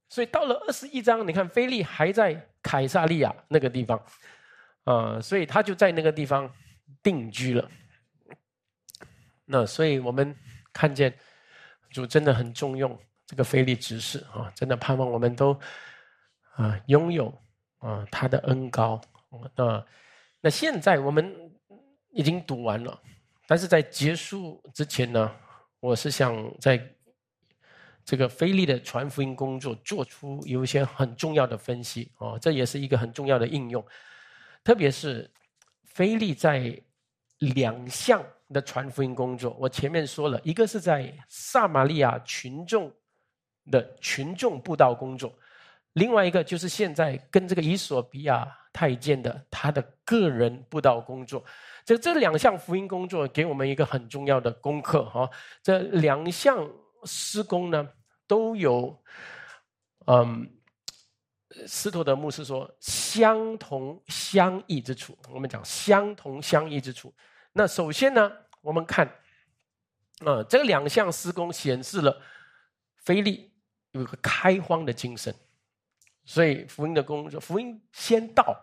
[0.08, 4.00] 所以到了二十一章，你看菲利还在凯撒利亚那个地方
[4.84, 6.48] 啊，所以他就在那个地方
[7.02, 7.68] 定居了。
[9.44, 10.34] 那所以我们
[10.72, 11.12] 看见
[11.90, 15.58] 主真的很重用这个菲利执事啊，真的盼望我们都
[16.54, 17.36] 啊拥有
[17.78, 19.00] 啊他的恩高。
[19.56, 19.84] 那
[20.40, 21.34] 那现在我们
[22.10, 23.02] 已经读完了，
[23.46, 25.34] 但是在结束之前呢，
[25.80, 26.80] 我是想在
[28.04, 33.84] 这个菲利的传福音工作做出有一些很重要的分析哦，这也是一个很重要的应用，
[34.62, 35.30] 特别是
[35.84, 36.78] 菲利在
[37.38, 38.24] 两项。
[38.50, 42.94] 的传福音工作，我前面说了一个是在撒玛利亚群众
[43.72, 45.36] 的群众布道工作，
[45.94, 48.46] 另外一个就是现在跟这个伊索比亚
[48.76, 51.42] 太监的他的个人布道工作。
[51.82, 55.30] 这这两项福音工作给我们一个很重要的功课哈。
[55.62, 56.70] 这两项
[57.04, 57.88] 施工呢
[58.26, 59.02] 都有，
[60.06, 60.46] 嗯，
[61.66, 65.16] 斯托德牧师说相同相异之处。
[65.32, 67.14] 我们讲相同相异之处。
[67.54, 69.06] 那首先呢，我们看，
[70.18, 72.20] 啊，这两项施工显示了
[73.04, 73.50] 菲利
[73.92, 75.34] 有一个开荒的精神，
[76.26, 78.54] 所以福音的工作，福音先到，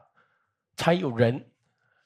[0.75, 1.33] 才有人，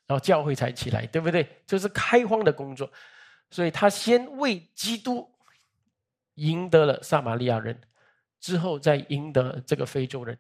[0.05, 1.45] 然后教会才起来，对不对？
[1.65, 2.89] 就是开荒的工作，
[3.49, 5.29] 所以他先为基督
[6.35, 7.77] 赢得了撒玛利亚人，
[8.39, 10.37] 之后再赢得这个非洲人，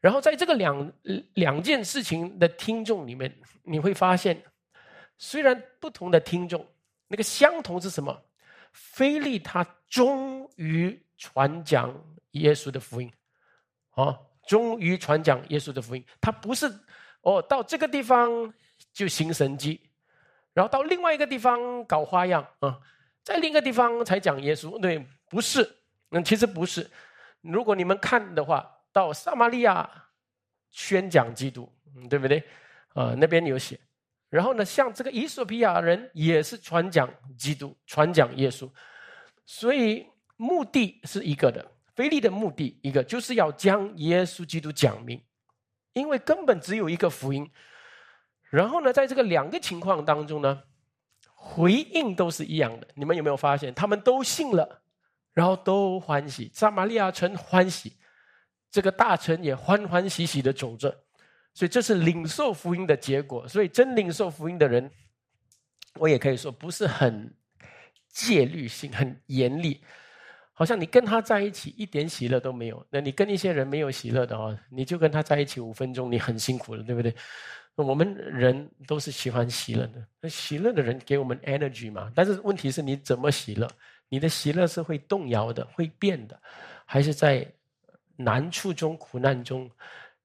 [0.00, 0.92] 然后在这个两
[1.34, 3.32] 两件事情的听众里面，
[3.62, 4.42] 你会发现。
[5.20, 6.64] 虽然不同的听众，
[7.08, 8.22] 那个相同是什么？
[8.70, 11.92] 菲利他终于传讲
[12.30, 13.12] 耶稣的福音，
[13.90, 14.16] 啊，
[14.48, 16.02] 终于传讲耶稣的福音。
[16.18, 16.66] 他不是
[17.20, 18.52] 哦，到这个地方
[18.94, 19.78] 就行神迹，
[20.54, 22.80] 然后到另外一个地方搞花样啊，
[23.22, 24.80] 在另一个地方才讲耶稣。
[24.80, 25.68] 对，不是，
[26.12, 26.90] 嗯，其实不是。
[27.42, 29.88] 如果你们看的话，到撒玛利亚
[30.70, 31.70] 宣讲基督，
[32.08, 32.42] 对不对？
[32.94, 33.78] 啊，那边有写。
[34.30, 38.70] 然后呢，像这个伊索比亚人也是传讲基督、传讲耶稣，
[39.44, 41.64] 所以目的是一个的。
[41.98, 45.20] 菲利的目的一个就是要将耶稣基督讲明，
[45.94, 47.50] 因为根本只有一个福音。
[48.50, 50.62] 然后呢，在这个两个情况当中呢，
[51.34, 52.86] 回应都是一样的。
[52.94, 54.80] 你们有没有发现，他们都信了，
[55.34, 57.96] 然后都欢喜，撒玛利亚城欢喜，
[58.70, 61.04] 这个大臣也欢欢喜喜的走着。
[61.52, 63.48] 所以这是领受福音的结果。
[63.48, 64.88] 所以真领受福音的人，
[65.94, 67.34] 我也可以说不是很
[68.08, 69.82] 戒律性、很严厉，
[70.58, 72.84] 好像你跟他在一起一点喜乐都没有。
[72.90, 77.14] 那你跟一些人没有喜乐的哦，你就跟他在一起五分钟，你很辛苦了，对不对？
[77.76, 82.10] 我们人都是喜欢喜乐的，那喜乐的人给我们 energy 嘛。
[82.12, 83.70] 但是问题是你怎么喜乐？
[84.08, 86.36] 你的喜乐是会动摇的、会变的，
[86.84, 87.46] 还是在
[88.16, 89.70] 难处中、苦难中？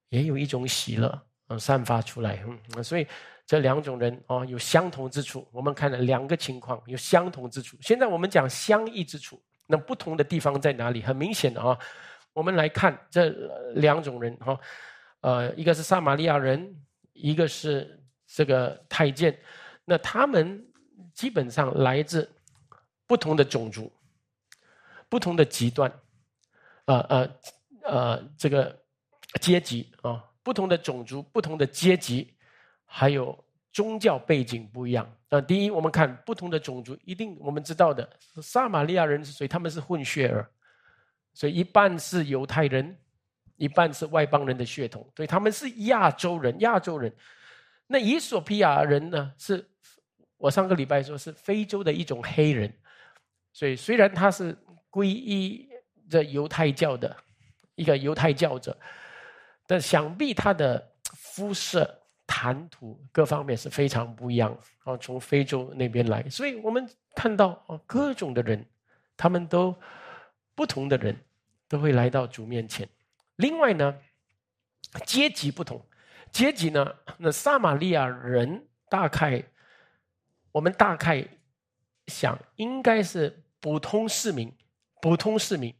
[0.09, 2.43] 也有一种喜乐，嗯，散发出来，
[2.75, 3.05] 嗯，所以
[3.45, 5.47] 这两种人哦，有相同之处。
[5.51, 7.77] 我们看了两个情况，有相同之处。
[7.81, 9.39] 现在我们讲相异之处，
[9.73, 11.01] 那不同的地方在哪里？
[11.01, 11.75] 很明显的啊，
[12.33, 13.29] 我们来看这
[13.73, 14.59] 两种人哈，
[15.21, 16.59] 呃，一个是撒玛利亚人，
[17.13, 19.35] 一个是这个太监，
[19.83, 20.63] 那他们
[21.15, 22.29] 基本上来自
[23.07, 23.91] 不同的种族、
[25.09, 25.91] 不同的极端，
[26.85, 27.35] 呃呃
[27.81, 28.79] 呃，这个。
[29.41, 32.35] 阶级啊，不同的种族、不同的阶级，
[32.85, 33.35] 还有
[33.73, 35.11] 宗教背景不一样。
[35.27, 38.07] 那第一，我们看不同的种族，一定我们知道的，
[38.41, 39.47] 撒玛利亚人是谁？
[39.47, 40.47] 他们是混血儿，
[41.33, 42.95] 所以一半是犹太人，
[43.57, 46.57] 一半是外邦人的血统，所以他们是亚洲人。
[46.59, 47.11] 亚洲人，
[47.87, 49.33] 那伊索比亚人呢？
[49.37, 49.67] 是
[50.37, 52.71] 我上个礼拜说是非洲的一种黑人，
[53.51, 54.55] 所以虽然他是
[54.91, 55.67] 皈依
[56.07, 57.15] 这犹太教的
[57.73, 58.77] 一个犹太教者，
[59.65, 62.02] 但想必他的肤色、
[62.35, 64.97] 谈吐各方面是非常不一样啊。
[64.97, 68.65] 从非洲那边来，所以我们看到啊，各种的人，
[69.15, 69.75] 他们都
[70.55, 71.15] 不同的人
[71.67, 72.89] 都会来到主面前。
[73.35, 73.95] 另外呢，
[75.05, 75.79] 阶级不同，
[76.31, 79.43] 阶级呢，那撒玛利亚人大概，
[80.51, 81.23] 我们大概
[82.07, 83.39] 想应该是。
[83.63, 84.51] 普通市民，
[85.01, 85.73] 普通市民，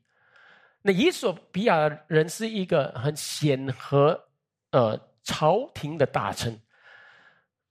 [0.84, 4.30] 那伊索比亚人是一个很显赫
[4.72, 6.60] 呃朝廷的大臣，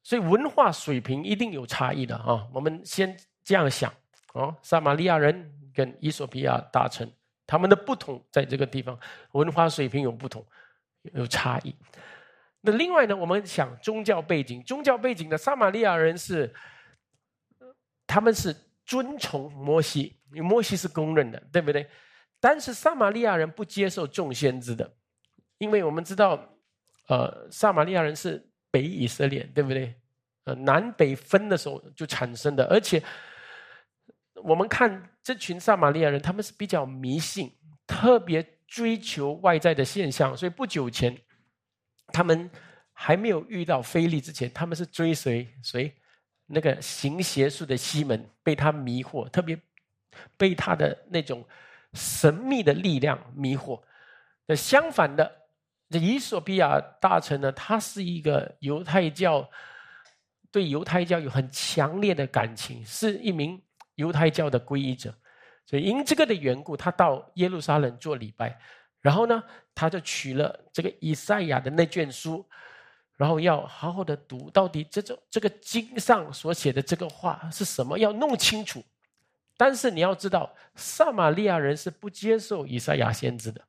[0.03, 2.46] 所以文化水平一定有差异的啊。
[2.53, 3.92] 我们先这样想
[4.34, 7.11] 哦，撒玛利亚人跟伊索比亚大臣
[7.46, 8.98] 他们的不同在这个地方，
[9.32, 10.44] 文化水平有不同，
[11.14, 11.74] 有差异。
[12.61, 16.53] 那另外呢，我们想宗教背景，宗教背景的撒玛利亚人是，
[18.07, 18.57] 他们是。
[18.84, 21.88] 遵从摩西，因为摩西是公认的，对不对？
[22.40, 24.92] 但是撒玛利亚人不接受众先知的，
[25.59, 26.53] 因为我们知道，
[27.09, 29.94] 呃，撒玛利亚人是北以色列，对不对？
[30.44, 33.03] 呃，南北分的时候就产生的，而且
[34.34, 37.53] 我们看这群撒玛利亚人，他们是比较迷信，
[37.86, 41.16] 特别追求外在的现象，所以不久前，
[42.09, 42.50] 他们
[42.92, 45.94] 还没有遇到菲利之前，他们是追随谁？
[46.46, 49.59] 那个行邪术的西门被他迷惑，特别
[50.36, 51.42] 被他的那种
[51.94, 53.80] 神秘的力量迷惑。
[54.44, 55.41] 那相反的，
[55.93, 59.47] 这伊索比亚大臣呢，他是一个犹太教，
[60.51, 63.61] 对犹太教有很强烈的感情，是一名
[63.97, 65.14] 犹太教的皈依者。
[65.66, 68.59] 所以因这个的缘故，他到耶路撒冷做礼拜，
[69.01, 69.43] 然后呢，
[69.74, 72.45] 他就取了这个以赛亚的那卷书。
[73.18, 77.97] 然后要好好的读，到底这种这个经上所写的这个话是什么？
[77.97, 78.82] 要弄清楚。
[79.57, 83.62] 但是你要知道，撒玛利亚人是不接受以赛亚先知的。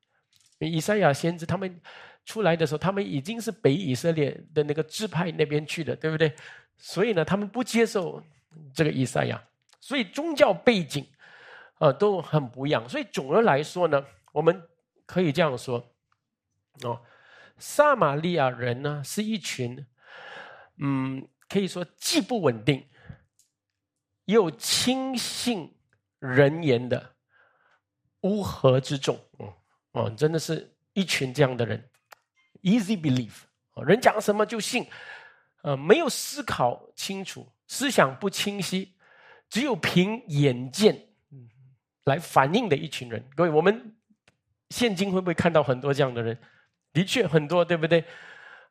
[0.58, 1.80] 以赛亚先知他们
[2.24, 6.34] 出来的时候，他们已经是北以色列的那个支派那边去的，对不对？
[6.76, 8.22] 所以呢，他们不接受
[8.72, 9.42] 这个以赛亚。
[9.80, 11.06] 所以宗教背景
[11.74, 12.88] 啊都很不一样。
[12.88, 14.62] 所以总的来说呢，我们
[15.04, 15.94] 可以这样说，
[16.82, 17.00] 哦。
[17.56, 19.86] 撒玛利亚人呢，是一群，
[20.78, 22.84] 嗯，可以说既不稳定，
[24.24, 25.72] 又轻信
[26.18, 27.14] 人言的
[28.22, 29.16] 乌合之众。
[29.38, 29.52] 嗯，
[29.92, 31.88] 哦，真的是一群这样的人
[32.64, 33.44] ，easy belief，
[33.86, 34.84] 人讲什么就信，
[35.62, 38.92] 呃，没有思考清楚，思想不清晰，
[39.48, 41.08] 只有凭眼见，
[42.04, 43.24] 来反映的一群人。
[43.36, 43.94] 各位，我们
[44.70, 46.36] 现今会不会看到很多这样的人？
[46.92, 48.04] 的确很多，对不对？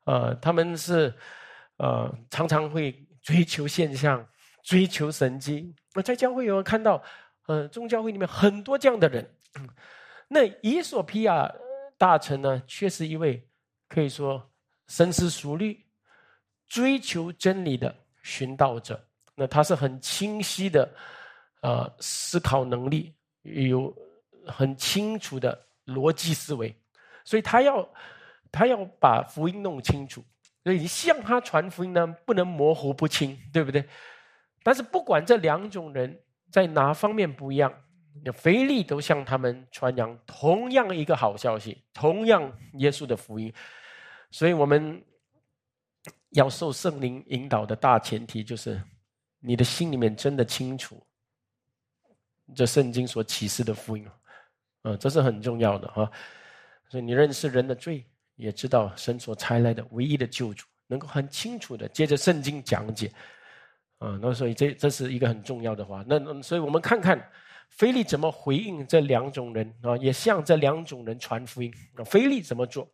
[0.06, 1.14] 呃，他们是
[1.78, 4.28] 呃常常会追求现象，
[4.64, 5.74] 追求神迹。
[5.94, 7.02] 那在教会有看到，
[7.48, 9.36] 呃，宗教会里面很多这样的人。
[10.28, 11.52] 那伊索比亚
[11.98, 13.48] 大臣呢，却是一位
[13.94, 14.44] 可以说
[14.88, 15.80] 深思熟虑、
[16.68, 19.00] 追求真理的寻道者。
[19.36, 20.91] 那他是很清晰的，
[21.62, 23.14] 呃，思考能力
[23.44, 23.96] 有
[24.48, 26.76] 很清楚的逻辑思维。
[27.24, 27.88] 所以他要，
[28.52, 30.24] 他要把福音弄清楚，
[30.64, 33.88] 所以你向他传福音呢，不能模糊不清，对不对？
[34.64, 36.20] 但是不管这两种人
[36.52, 37.74] 在哪方面不一样，
[38.34, 43.52] 腓力都向他们传扬同样一个好消息，同样耶稣的福音。
[44.34, 45.00] 所以我们
[46.32, 48.82] 要受圣灵引导的大前提就是，
[49.40, 51.06] 你的心里面真的清楚
[52.56, 54.10] 这圣经所启示的福音，
[54.82, 56.12] 啊，这是很重要的哈。
[56.90, 58.04] 所以你认识人的罪，
[58.36, 63.14] 也知道神所差来的唯一的救主，能够很清楚的接着圣经讲解，
[64.00, 66.04] 啊，那所以这这是一个很重要的话。
[66.08, 67.24] 那所以我们看看
[67.70, 71.72] 菲利怎么回应这两种人啊，也向这两种人传福音。
[71.96, 72.92] 那菲利怎么做？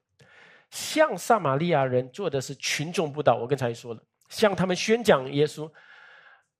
[0.71, 3.35] 向撒玛利亚人做的是群众布道。
[3.35, 5.71] 我刚才说了，向他们宣讲耶稣。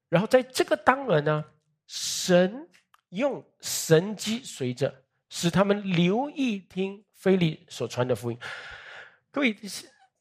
[0.09, 1.45] 然后在这个当儿呢，
[1.87, 2.67] 神
[3.09, 4.93] 用神机随着，
[5.29, 7.03] 使他们留意听。
[7.19, 8.39] 菲利所传的福音，
[9.29, 9.53] 各位，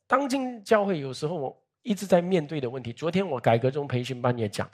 [0.08, 2.92] 当今教会有时候我一直在面对的问题。
[2.92, 4.68] 昨天我改革中培训班也讲，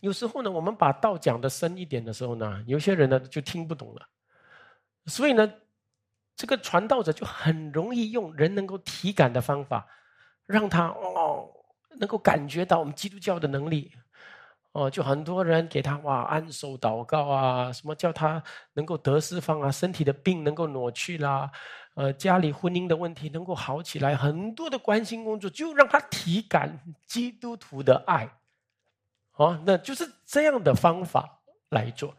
[0.00, 4.08] 有时候呢，我们把道讲的深一点的时候呢，有些人呢就听不懂了。
[5.06, 5.48] 所以呢，
[6.38, 9.84] 这个传道者就很容易用人能够体感的方法，
[10.46, 11.50] 让他哦
[11.98, 13.90] 能够感觉到我们基督教的能力。
[14.70, 18.40] 哦，就很多人给他哇安守祷告啊，什么叫他
[18.74, 21.50] 能够得释放啊，身体的病能够挪去啦，
[21.94, 26.78] 呃，家里婚姻的问题能够好起来，很多的关心工作，就让他体感
[27.08, 28.30] 基督徒的爱，
[29.34, 32.14] 哦，那就是这样的方法来做。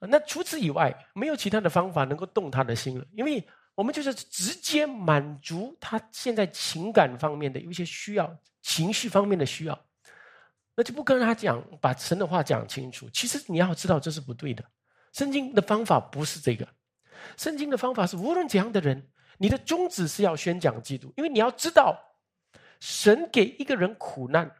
[0.00, 3.42] 那除此以外，没有其他的方法能够动他的心了，因为
[3.74, 9.86] 我们就是直接满足他现在情感方面的有一些需要，情绪方面的需要，
[10.74, 13.08] 那就不跟他讲，把神的话讲清楚。
[13.10, 14.62] 其实你要知道这是不对的，
[15.12, 16.68] 圣经的方法不是这个，
[17.38, 21.98] 圣经的方法是无论怎样的人，你的宗旨是要宣讲基督，因为你要知道，
[22.80, 24.54] 神给一个人苦难，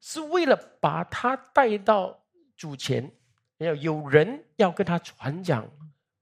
[0.00, 2.24] 是为了把他带到
[2.54, 3.10] 主前。
[3.58, 5.68] 要有人要跟他传讲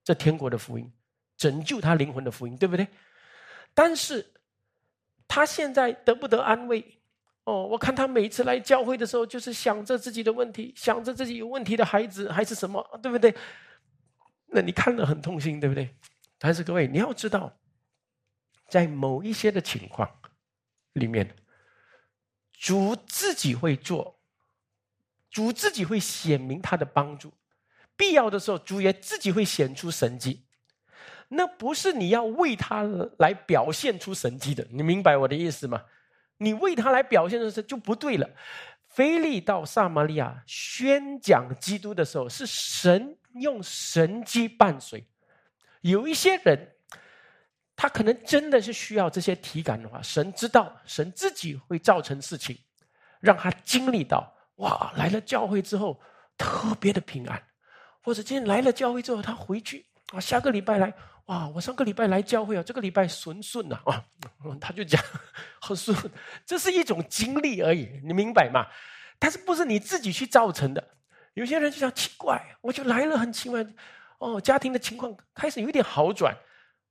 [0.03, 0.91] 这天国的福音，
[1.37, 2.87] 拯救他灵魂的福音，对不对？
[3.75, 4.33] 但是
[5.29, 6.85] 他现在得不得安慰？
[7.45, 13.35] 哦，我看他每次来教会的时候，就是想着自己的问题，想着自己有问题的孩子，还是什么，对不对？
[14.47, 15.95] 那你看了很痛心，对不对？
[16.39, 17.57] 但是各位，你要知道，
[18.69, 20.11] 在某一些的情况
[20.95, 21.37] 里面，
[22.53, 24.16] 主自己会做。
[25.31, 27.33] 主自己会显明他的帮助，
[27.97, 30.45] 必要的时候，主也自己会显出神迹。
[31.29, 32.85] 那不是你要为他
[33.19, 35.83] 来表现出神迹的，你明白我的意思吗？
[36.39, 38.31] 你为他来表现的时候就不对了。
[38.89, 45.05] 菲利到撒玛利亚宣讲基督的时候，是神用神迹伴随。
[45.81, 46.77] 有一些人，
[47.75, 52.57] 他可能真的是需要这些体感的话，神知道，神自己会造成事情，
[53.21, 54.36] 让他经历到。
[54.57, 56.01] 哇，来了教会之后
[56.37, 57.43] 特别的平安，
[58.03, 60.93] 或者今天来了教会之后，他回去啊，下个礼拜来
[61.27, 64.05] 哇，我上个礼拜来教会啊，这个礼拜顺顺呐啊，
[64.61, 65.03] 他就讲
[65.61, 65.97] 很顺，
[66.45, 68.67] 这是一种经历而已，你明白吗？
[69.19, 70.83] 但是不是你自己去造成的？
[71.35, 73.67] 有些人就想奇怪，我就来了很奇怪
[74.19, 76.35] 哦，家庭的情况开始有一点好转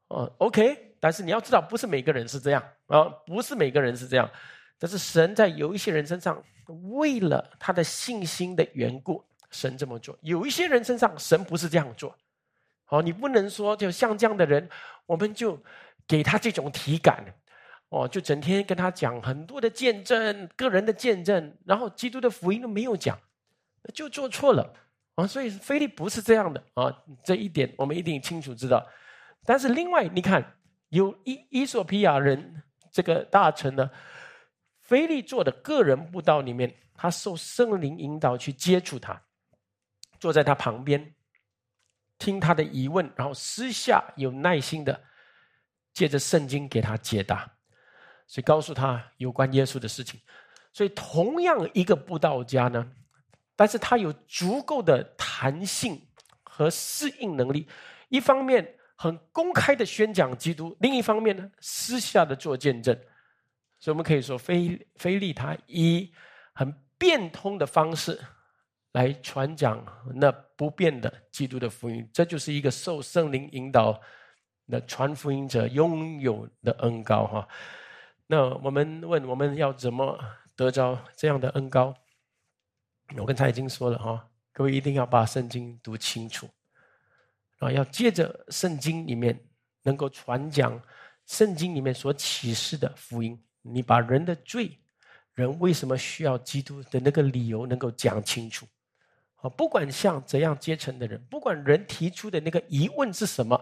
[0.10, 4.30] 哦，OK，但是你要知道，不是每个人是这样啊，不是每个人是这样，
[4.80, 6.44] 但是神在有一些人身上。
[6.98, 10.18] 为了他的信心的缘故，神这么做。
[10.24, 12.18] 有一些人身上，神不是这样做。
[12.86, 14.68] 好，你不能说就像这样的人，
[15.06, 15.62] 我们就
[16.08, 17.24] 给他这种体感，
[17.90, 23.16] 哦，就整天跟他讲很多的见证，个人的见证，然后基督的福音都没有讲，
[23.94, 24.74] 就做错了
[25.14, 25.28] 啊。
[25.28, 26.92] 所以菲利不是这样的啊，
[27.24, 28.84] 这一点我们一定清楚知道。
[29.46, 30.44] 但是另外，你看，
[30.90, 33.88] 有伊伊索比亚人这个大臣呢。
[34.86, 39.20] 菲利做的个人布道里面，他受圣灵引导去接触他，
[40.20, 41.16] 坐在他旁边，
[42.20, 45.04] 听他的疑问，然后私下有耐心的
[45.92, 47.52] 借着圣经给他解答，
[48.28, 50.22] 所以告诉他有关耶稣的事情。
[50.72, 52.92] 所以同样一个布道家呢，
[53.56, 56.00] 但是他有足够的弹性
[56.44, 57.68] 和适应能力，
[58.10, 62.96] 一方面很公开的宣讲基督，另一方面呢，私下的做见证。
[63.80, 66.12] 所以，我们可以说，菲菲利他以
[66.54, 68.20] 很变通的方式
[68.94, 74.02] 来传讲那不变的基督的福音，这就是一个受圣灵引导
[74.68, 77.48] 的传福音者拥有的恩高哈。
[78.28, 80.18] 那我们问，我们要怎么
[80.56, 81.94] 得着这样的恩高？
[83.18, 86.50] 我刚才已经说了哈，各位一定要把圣经读清楚
[87.60, 89.40] 啊，要借着圣经里面
[89.84, 90.82] 能够传讲
[91.28, 93.40] 圣经里面所启示的福音。
[93.68, 94.78] 你把人的罪，
[95.34, 98.68] 人为什么需要基督的那个理由能够讲清楚，
[99.38, 103.60] 啊，不管像怎样阶层的人，不管人提出的那个疑问是什么，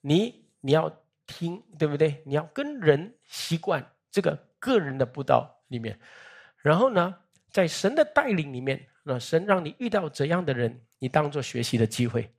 [0.00, 0.88] 你你要
[1.26, 2.22] 听，对不对？
[2.24, 5.98] 你要跟人习惯这个个人的步道里面，
[6.58, 7.14] 然后呢，
[7.50, 12.32] 在神的带领里面，那神让你遇到怎样的人，你当做学习的机会。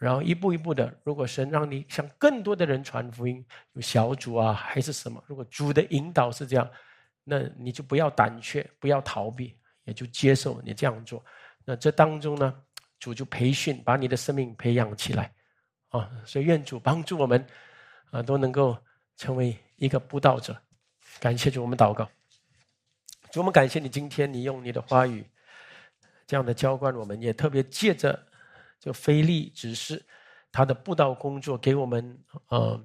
[0.00, 3.44] 然后一步一步的，如果神让你向更多的人传福音，
[3.74, 6.66] 有小组啊还是什么，如果主的引导是这样，
[7.22, 11.22] 那你就不要胆怯，不要逃避，也就接受你这样做。
[11.66, 12.62] 那这当中呢，
[12.98, 15.30] 主就培训，把你的生命培养起来，
[15.90, 17.46] 啊，所以愿主帮助我们，
[18.10, 18.74] 啊，都能够
[19.18, 20.56] 成为一个布道者。
[21.20, 22.08] 感谢主，我们祷告。
[23.30, 25.22] 主，我们感谢你今天你用你的话语
[26.26, 28.18] 这样的浇灌我们，也特别借着。
[28.80, 30.04] 就菲利指示
[30.50, 32.18] 他的布道工作，给我们
[32.48, 32.82] 呃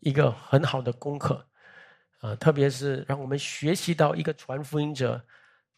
[0.00, 1.44] 一个很好的功课
[2.20, 5.24] 啊，特别是让我们学习到一个传福音者，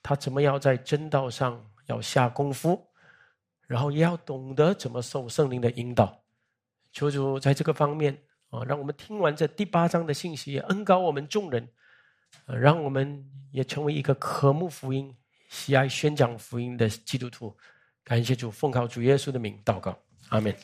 [0.02, 2.86] 他怎么要在真道上要下功夫，
[3.66, 6.22] 然后也要懂得怎么受圣灵的引导。
[6.92, 8.16] 求主在这个方面
[8.50, 11.68] 啊，让我们听完这第八章的信息，也恩高我们众人，
[12.46, 15.16] 让我们也成为一个渴慕福音、
[15.48, 17.56] 喜爱宣讲福音的基督徒。
[18.04, 19.98] 感谢主，奉靠主耶稣的名祷告，
[20.28, 20.54] 阿门。